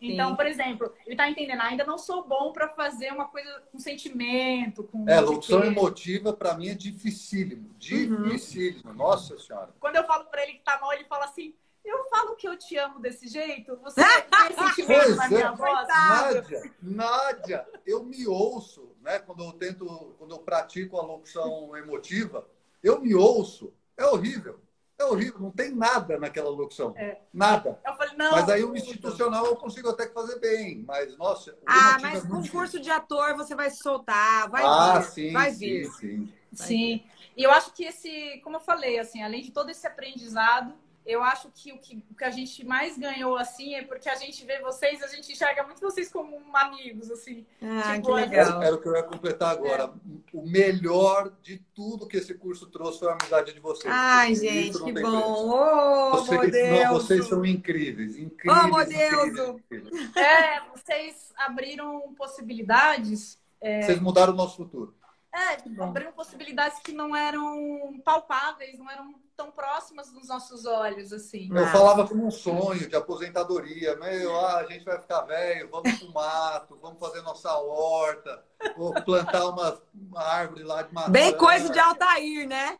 [0.00, 0.36] Então, Sim.
[0.36, 4.84] por exemplo, ele está entendendo, ainda não sou bom para fazer uma coisa com sentimento,
[4.84, 5.08] com.
[5.08, 7.74] É, locução emotiva para mim é dificílimo.
[7.76, 8.92] Dificílimo.
[8.94, 9.74] Nossa Senhora.
[9.80, 11.52] Quando eu falo para ele que tá mal, ele fala assim:
[11.84, 13.76] Eu falo que eu te amo desse jeito?
[13.82, 15.28] Você tem sentimento Pois na é.
[15.28, 15.88] minha voz?
[15.88, 19.18] Nádia, Nádia, eu me ouço, né?
[19.18, 22.48] Quando eu tento, quando eu pratico a locução emotiva,
[22.82, 23.72] eu me ouço.
[23.96, 24.60] É horrível.
[24.98, 26.92] É horrível, não tem nada naquela locução.
[26.96, 27.18] É.
[27.32, 27.80] Nada.
[27.86, 28.32] Eu falei: Não.
[28.32, 30.82] Mas aí o tudo." institucional eu consigo até que fazer bem.
[30.86, 34.64] Mas, nossa, Ah, mas é com muito curso de ator você vai se soltar, vai
[34.64, 35.90] ah, vir, sim, vai sim, vir.
[35.92, 36.32] sim.
[36.52, 37.04] Sim.
[37.36, 40.74] E eu acho que esse, como eu falei, assim, além de todo esse aprendizado,
[41.06, 44.14] eu acho que o que, o que a gente mais ganhou, assim, é porque a
[44.14, 47.46] gente vê vocês, a gente enxerga muito vocês como amigos, assim.
[47.62, 48.62] Ah, Tipo, que legal.
[48.62, 49.92] Era, o que eu ia completar agora.
[50.32, 53.92] O melhor de tudo que esse curso trouxe foi a amizade de vocês.
[53.92, 55.08] Ai, Isso gente, que bom.
[55.08, 58.64] Ô, Vocês, não, vocês são incríveis, incríveis.
[58.64, 59.58] Ô, Modeuso.
[59.70, 60.16] incríveis, incríveis.
[60.16, 63.38] É, vocês abriram possibilidades.
[63.60, 64.94] Vocês mudaram o nosso futuro.
[65.34, 71.48] É, abriram possibilidades que não eram palpáveis, não eram tão próximas dos nossos olhos, assim.
[71.54, 71.68] Eu Ah.
[71.70, 73.94] falava como um sonho de aposentadoria.
[73.96, 78.42] Meu, ah, a gente vai ficar velho, vamos pro mato, vamos fazer nossa horta,
[78.76, 81.10] vou plantar uma, uma árvore lá de maçã.
[81.10, 82.78] Bem coisa de Altair, né?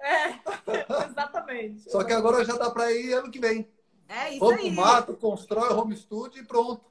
[0.00, 0.30] É,
[1.10, 1.90] exatamente.
[1.90, 3.68] Só que agora já dá para ir ano que vem.
[4.08, 4.74] É isso Vamos aí.
[4.74, 6.82] pro mato, constrói home studio e pronto.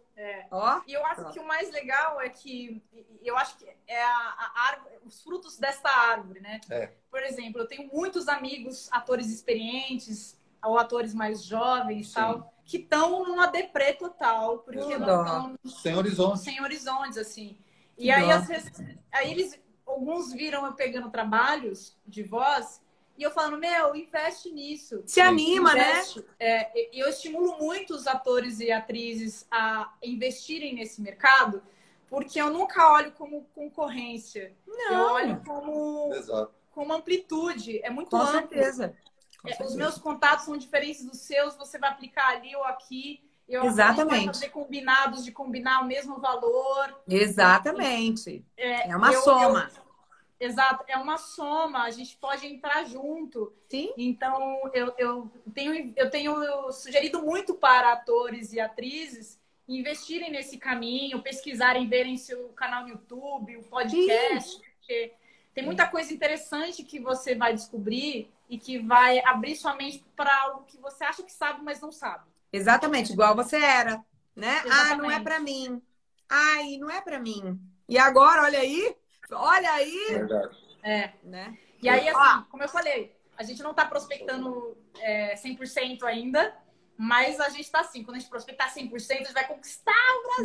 [0.52, 2.82] Ó, E eu acho que o mais legal é que
[3.22, 6.60] eu acho que é a, a árvore, os frutos dessa árvore, né?
[6.70, 6.92] É.
[7.10, 12.14] Por exemplo, eu tenho muitos amigos, atores experientes, ou atores mais jovens, Sim.
[12.16, 16.40] tal, que estão numa deprê total, porque Que não estão Sem horizonte.
[16.40, 17.58] sem horizontes, assim.
[17.96, 18.32] Que E aí, dó.
[18.34, 18.72] às vezes,
[19.12, 22.82] aí eles, alguns viram eu pegando trabalhos de voz
[23.20, 25.04] e eu falando, meu, investe nisso.
[25.06, 25.92] se anima, né?
[25.92, 26.26] Investe.
[26.40, 31.62] É, e eu estimulo muito os atores e atrizes a investirem nesse mercado,
[32.08, 34.56] porque eu nunca olho como concorrência.
[34.66, 36.54] Eu Não, olho como, Exato.
[36.72, 37.80] como amplitude.
[37.84, 38.32] É muito com amplo.
[38.32, 38.96] certeza.
[39.42, 39.78] Com É, os certeza.
[39.78, 43.22] meus contatos são diferentes dos seus, você vai aplicar ali ou aqui.
[43.48, 44.28] Eu, Exatamente.
[44.28, 47.02] Fazer combinados de combinar o mesmo valor.
[47.08, 48.46] Exatamente.
[48.56, 49.70] É uma eu- soma.
[49.76, 49.89] eu-
[50.40, 53.54] exato, é uma soma, a gente pode entrar junto.
[53.68, 53.92] Sim.
[53.98, 61.22] Então, eu, eu, tenho, eu tenho sugerido muito para atores e atrizes investirem nesse caminho,
[61.22, 65.14] pesquisarem, verem seu canal no YouTube, o podcast, porque
[65.54, 70.36] tem muita coisa interessante que você vai descobrir e que vai abrir sua mente para
[70.42, 72.24] algo que você acha que sabe, mas não sabe.
[72.52, 74.04] Exatamente, igual você era,
[74.36, 74.62] né?
[74.62, 75.24] Ah, não é Exatamente.
[75.24, 75.82] pra mim.
[76.28, 77.60] Ai, não é pra mim.
[77.88, 78.96] E agora, olha aí,
[79.32, 80.58] olha aí, Verdade.
[80.84, 81.14] É.
[81.24, 81.58] né?
[81.82, 82.44] E aí, assim, Ó.
[82.52, 86.54] como eu falei, a gente não está prospectando é, 100% ainda,
[86.98, 88.04] mas a gente está assim.
[88.04, 89.94] Quando a gente prospectar 100%, a gente vai conquistar.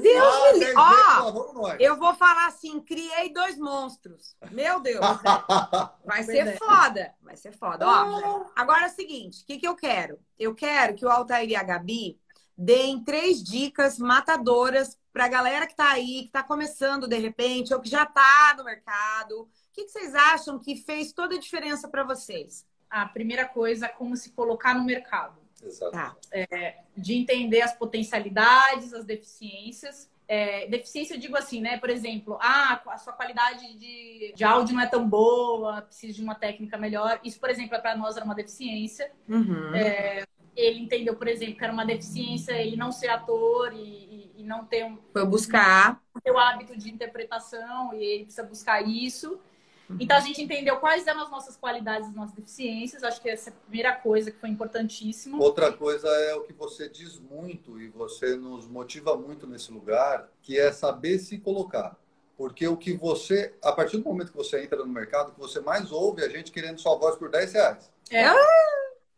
[0.01, 0.74] Deus Ah, me livre.
[0.76, 4.37] Ó, eu vou falar assim, criei dois monstros.
[4.53, 5.01] Meu Deus,
[6.05, 7.12] vai ser foda.
[7.20, 7.85] Vai ser foda.
[7.87, 10.20] Ó, agora é o seguinte, o que, que eu quero?
[10.39, 12.20] Eu quero que o Altair e a Gabi
[12.57, 17.81] deem três dicas matadoras pra galera que tá aí, que tá começando de repente, ou
[17.81, 19.43] que já tá no mercado.
[19.43, 22.67] O que, que vocês acham que fez toda a diferença pra vocês?
[22.91, 25.39] A primeira coisa é como se colocar no mercado.
[25.62, 25.93] Exato.
[25.93, 26.17] Tá.
[26.97, 30.11] De entender as potencialidades, as deficiências.
[30.27, 31.79] É, deficiência eu digo assim, né?
[31.79, 36.23] Por exemplo, ah, a sua qualidade de, de áudio não é tão boa, precisa de
[36.23, 37.21] uma técnica melhor.
[37.23, 39.12] Isso, por exemplo, para nós era uma deficiência.
[39.29, 39.71] Uhum.
[40.57, 44.64] Ele entendeu, por exemplo, que era uma deficiência ele não ser ator e, e- não
[44.64, 46.01] ter um, Foi buscar.
[46.22, 49.39] ter o hábito de interpretação e ele precisa buscar isso.
[50.01, 53.03] Então a gente entendeu quais eram as nossas qualidades as nossas deficiências.
[53.05, 55.41] Acho que essa é a primeira coisa que foi importantíssimo.
[55.41, 60.28] Outra coisa é o que você diz muito e você nos motiva muito nesse lugar,
[60.43, 61.97] que é saber se colocar.
[62.37, 65.41] Porque o que você, a partir do momento que você entra no mercado, o que
[65.41, 67.91] você mais ouve é a gente querendo sua voz por 10 reais.
[68.11, 68.24] É.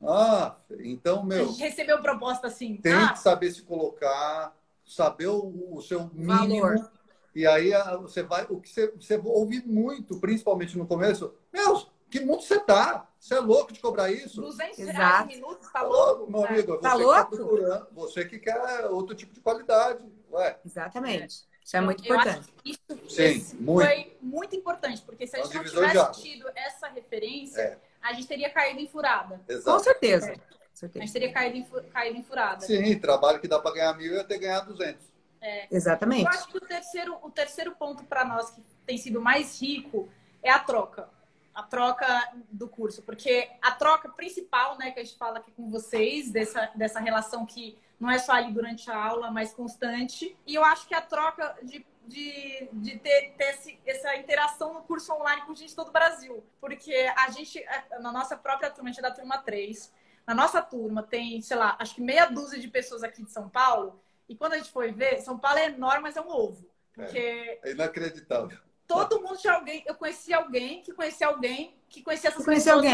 [0.03, 2.77] Ah, então, A meu, gente recebeu proposta assim.
[2.77, 4.55] tem ah, que saber se colocar,
[4.87, 6.63] saber o, o seu mínimo.
[6.63, 6.91] Valor.
[7.35, 11.85] E aí a- você vai, o que você, você ouve muito, principalmente no começo, meu,
[12.09, 13.09] que mundo você tá?
[13.19, 14.41] Você é louco de cobrar isso?
[14.41, 14.97] 200 Exato.
[14.97, 16.31] reais minutos, tá louco?
[16.31, 17.37] Meu amigo, é você Tá que louco?
[17.37, 20.03] procurando, você que quer outro tipo de qualidade.
[20.31, 21.45] Ué, Exatamente.
[21.65, 22.39] Isso é muito Eu importante.
[22.39, 23.11] acho que isso
[23.51, 23.85] Sim, muito.
[23.89, 27.79] foi muito importante, porque se a É gente não tivesse tido essa referência, É.
[28.01, 29.41] a gente teria caído em furada.
[29.45, 29.83] Com exato.
[29.83, 30.33] certeza.
[30.79, 31.03] Certeza.
[31.03, 32.61] A gente teria caído em, caído em furada.
[32.61, 35.05] Sim, trabalho que dá para ganhar mil, eu ia ter ganhado 200.
[35.43, 36.27] Eu Exatamente.
[36.29, 40.09] acho que o terceiro, o terceiro ponto para nós que tem sido mais rico
[40.43, 41.09] é a troca.
[41.55, 42.07] A troca
[42.51, 43.03] do curso.
[43.03, 47.47] Porque a troca principal, né, que a gente fala aqui com vocês, dessa, dessa relação
[47.47, 50.37] que não é só ali durante a aula, mas constante.
[50.47, 54.83] E eu acho que a troca de, de, de ter, ter esse- essa interação no
[54.83, 56.45] curso online com gente de todo o Brasil.
[56.61, 57.65] Porque a gente,
[58.01, 59.91] na nossa própria turma, a gente é da turma 3,
[60.27, 63.49] na nossa turma tem, sei lá, acho que meia dúzia de pessoas aqui de São
[63.49, 64.01] Paulo.
[64.29, 66.67] E quando a gente foi ver, São Paulo é enorme, mas é um ovo.
[66.93, 67.19] Porque
[67.63, 68.59] É inacreditável.
[68.89, 69.85] todo mundo tinha alguém.
[69.87, 72.93] Eu conheci alguém que conhecia alguém que conhecia essas Conhecia pessoas.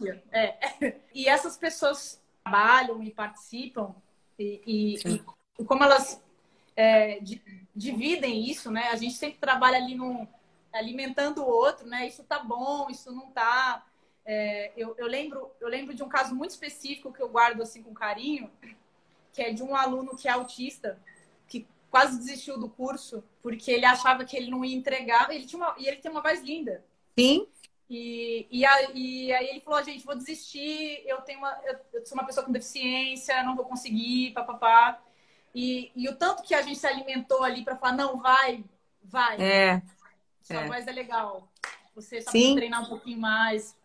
[0.00, 0.22] alguém.
[0.32, 1.00] É.
[1.14, 3.94] E essas pessoas trabalham e participam,
[4.38, 5.24] e, e-
[5.58, 6.20] e como elas
[6.76, 7.40] é, di-
[7.74, 8.88] dividem isso, né?
[8.90, 10.28] A gente sempre trabalha ali no,
[10.72, 12.06] alimentando o outro, né?
[12.06, 13.86] Isso tá bom, isso não tá.
[14.26, 17.82] É, eu, eu lembro, eu lembro de um caso muito específico que eu guardo assim
[17.82, 18.50] com carinho,
[19.32, 20.98] que é de um aluno que é autista,
[21.48, 25.30] que quase desistiu do curso porque ele achava que ele não ia entregar.
[25.30, 26.84] Ele tinha uma, e ele tem uma voz linda.
[27.18, 27.46] Sim,
[27.88, 31.60] E, e, a- e aí ele falou, gente, vou desistir, eu tenho uma,
[31.92, 35.02] eu, sou uma pessoa com deficiência, não vou conseguir, papapá.
[35.54, 38.64] E, e o tanto que a gente se alimentou ali para falar, não, vai,
[39.02, 39.82] vai, é.
[40.42, 40.66] sua é.
[40.66, 41.48] voz é legal.
[41.94, 42.54] Você só Sim.
[42.56, 43.76] treinar um pouquinho mais.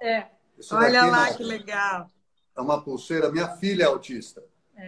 [0.00, 0.26] É,
[0.58, 2.10] Isso Olha lá não, que legal.
[2.56, 3.30] É uma pulseira.
[3.30, 4.42] Minha filha é autista.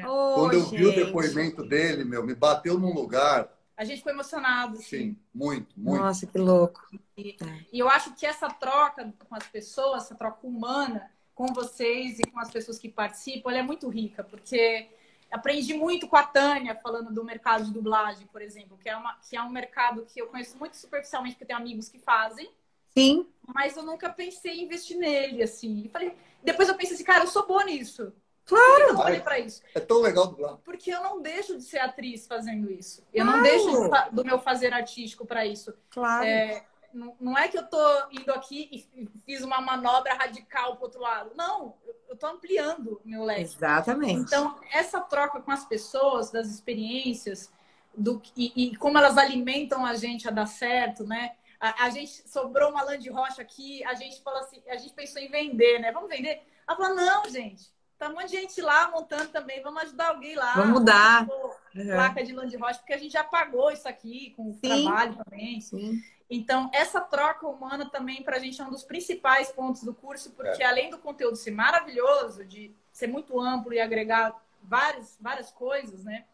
[0.07, 1.05] Ô, Quando eu vi o gente.
[1.07, 3.49] depoimento dele, meu, me bateu num lugar.
[3.77, 4.83] a gente ficou emocionado, assim.
[4.83, 6.03] Sim, muito, muito.
[6.03, 6.81] Nossa, que louco.
[7.17, 7.37] E
[7.73, 12.39] eu acho que essa troca com as pessoas, essa troca humana com vocês e com
[12.41, 14.89] as pessoas que participam, ela é muito rica, porque
[15.31, 19.15] aprendi muito com a Tânia falando do mercado de dublagem, por exemplo, que é, uma,
[19.29, 22.49] que é um mercado que eu conheço muito superficialmente, porque eu tenho amigos que fazem,
[22.97, 25.83] Sim, mas eu nunca pensei em investir nele, assim.
[25.85, 28.13] E falei, depois eu pensei assim, cara, eu sou boa nisso.
[28.47, 28.83] Claro.
[28.91, 29.63] Eu olhei pra isso?
[29.75, 30.59] É tão legal dublar.
[30.59, 33.03] Porque eu não deixo de ser atriz fazendo isso.
[33.13, 33.39] Eu Claro.
[33.39, 35.75] não deixo de do meu fazer artístico para isso.
[35.91, 36.25] claro.
[36.27, 37.79] É, não, não é que eu tô
[38.13, 41.31] indo aqui e fiz uma manobra radical pro outro lado.
[41.35, 41.75] Não,
[42.09, 43.41] eu- tô ampliando o meu leque.
[43.43, 44.21] Exatamente.
[44.21, 47.51] Então, essa troca com as pessoas, das experiências,
[47.97, 51.35] do, e, e como elas alimentam a gente a dar certo, né?
[51.65, 54.93] A, a gente sobrou uma lã de rocha aqui, a gente falou assim, a gente
[54.93, 55.91] pensou em vender, né?
[55.93, 56.43] Vamos vender?
[56.69, 60.35] Ela falou, não, gente, tá um monte de gente lá montando também, vamos ajudar alguém
[60.35, 60.53] lá.
[60.55, 61.27] Vamos mudar.
[61.27, 61.87] Pô, Uhum.
[61.87, 64.61] Placa de lã de rocha, porque a gente já pagou isso aqui com o Sim.
[64.61, 65.61] trabalho também.
[65.61, 66.01] Sim.
[66.31, 70.31] Então, essa troca humana também, para a gente, é um dos principais pontos do curso,
[70.33, 76.05] porque além do conteúdo ser maravilhoso, de ser muito amplo e agregar várias, várias coisas,
[76.05, 76.27] né?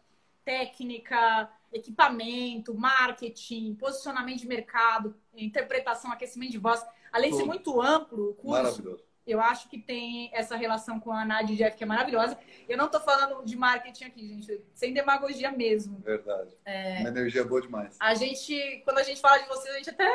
[0.45, 6.83] Técnica, equipamento, marketing, posicionamento de mercado, interpretação, aquecimento de voz.
[7.11, 9.03] Além de ser muito amplo o curso, Maravilhoso.
[9.27, 12.37] eu acho que tem essa relação com a Nadia e Jeff que é maravilhosa.
[12.69, 15.99] Eu não estou falando de marketing aqui, gente, sem demagogia mesmo.
[15.99, 16.55] Verdade.
[16.65, 16.99] É.
[16.99, 17.95] Uma energia boa demais.
[17.99, 20.09] A gente, quando a gente fala de vocês, a gente até.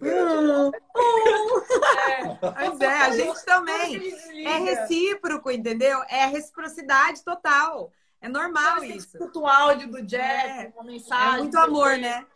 [0.00, 0.70] Hum,
[2.08, 2.24] É,
[2.68, 4.12] Pois é, a gente também.
[4.46, 6.02] É recíproco, entendeu?
[6.08, 7.92] É reciprocidade total.
[8.20, 9.16] É normal isso.
[9.16, 10.72] escuta o áudio do Jeff, É.
[10.74, 11.34] uma mensagem.
[11.34, 12.26] É muito o amor, né?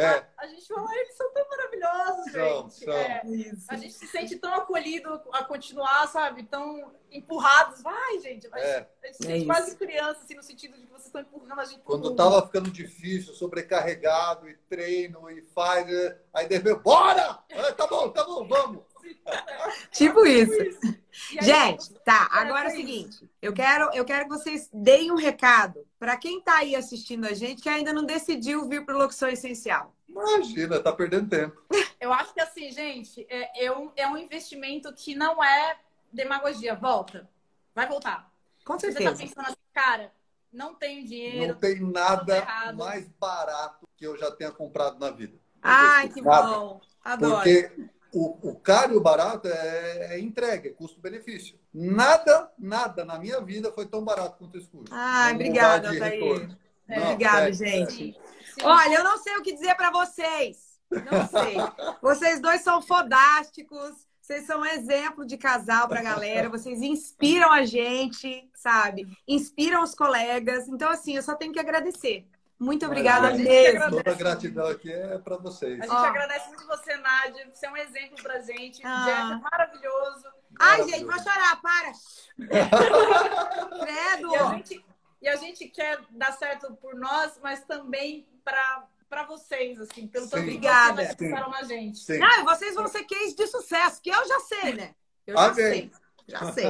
[0.00, 2.84] É, A gente fala, "Ai, eles são tão maravilhosos, São, gente.
[2.84, 2.94] são.
[2.94, 3.22] É.
[3.26, 3.66] Isso.
[3.68, 6.42] A gente se sente tão acolhido a continuar, sabe?
[6.44, 7.82] Tão empurrados.
[7.82, 8.46] Vai, gente.
[8.52, 8.88] A gente, É.
[9.02, 9.46] a gente se É sente isso.
[9.46, 12.16] quase criança, assim, no sentido de que vocês estão empurrando a gente quando mundo.
[12.16, 17.38] tava ficando difícil, sobrecarregado, e treino, e faz, é, aí de repente, bora!
[17.48, 18.84] É, tá bom, tá bom, vamos!
[19.92, 20.52] Tipo isso.
[20.54, 22.28] E aí, Gente, tá.
[22.32, 23.30] É, Agora é o é seguinte.
[23.40, 27.32] Eu quero, eu quero que vocês deem um recado para quem tá aí assistindo a
[27.32, 29.94] gente que ainda não decidiu vir para Locução Essencial.
[30.08, 31.62] Imagina, tá perdendo tempo.
[32.00, 35.76] Eu acho que assim, gente, é, é, um, é um investimento que não é
[36.12, 36.74] demagogia.
[36.74, 37.28] Volta.
[37.74, 38.30] Vai voltar.
[38.64, 39.22] Com Se você tá certeza.
[39.22, 40.12] pensando assim, cara,
[40.52, 41.52] não tenho dinheiro.
[41.52, 45.38] Não tem nada mais barato que eu já tenha comprado na vida.
[45.62, 46.48] Ai, que Nada.
[46.48, 46.80] bom.
[47.04, 47.36] Adoro.
[47.36, 51.58] Porque o, o caro e o barato é, é entrega, é custo-benefício.
[51.72, 54.92] Nada, nada na minha vida foi tão barato quanto esse curso.
[54.92, 56.56] Não obrigada, Thaís.
[56.88, 57.92] É, Não, Obrigada, sério, gente.
[57.92, 58.14] Sim,
[58.54, 58.62] sim.
[58.64, 60.70] Olha, eu não sei o que dizer para vocês.
[60.90, 61.56] Não sei.
[62.02, 64.08] Vocês dois são fodásticos.
[64.20, 66.48] Vocês são um exemplo de casal pra galera.
[66.48, 69.06] Vocês inspiram a gente, sabe?
[69.26, 70.68] Inspiram os colegas.
[70.68, 72.26] Então, assim, eu só tenho que agradecer.
[72.60, 73.90] Muito obrigada Mas, gente, mesmo.
[73.90, 75.80] Toda a gratidão aqui é para vocês.
[75.80, 76.04] A gente Ó.
[76.04, 77.50] agradece muito você, Nádia.
[77.54, 78.82] Você é um exemplo pra gente.
[78.84, 79.00] Ah.
[79.00, 80.26] O Jeff é maravilhoso.
[80.58, 81.92] Ai, gente, vou chorar, para.
[83.80, 84.30] Credo.
[84.30, 84.84] E a, gente,
[85.22, 90.28] e a gente quer dar certo por nós, mas também pra, pra vocês, assim, pelo
[90.28, 90.96] tanto que Obrigada.
[90.96, 91.98] vocês acreditaram na gente.
[91.98, 92.18] Sim.
[92.18, 94.94] Não, vocês vão ser case de sucesso, que eu já sei, né?
[95.26, 95.54] Eu já Amém.
[95.54, 95.90] sei.
[96.26, 96.66] Já sei.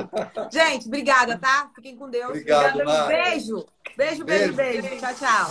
[0.53, 1.70] Gente, obrigada, tá?
[1.74, 2.30] Fiquem com Deus.
[2.30, 2.99] Obrigado, Obrigada.
[2.99, 3.09] Nath.
[3.09, 3.66] Beijo.
[4.01, 4.83] Beijo, beijo, Beijo.
[4.83, 4.97] beijo.
[4.97, 5.51] Tchau, tchau.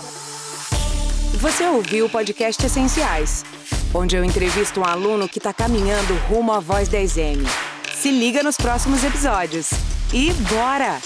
[1.36, 3.46] Você ouviu o podcast Essenciais,
[3.94, 7.46] onde eu entrevisto um aluno que está caminhando rumo à Voz 10M.
[7.94, 9.70] Se liga nos próximos episódios.
[10.12, 11.00] E bora!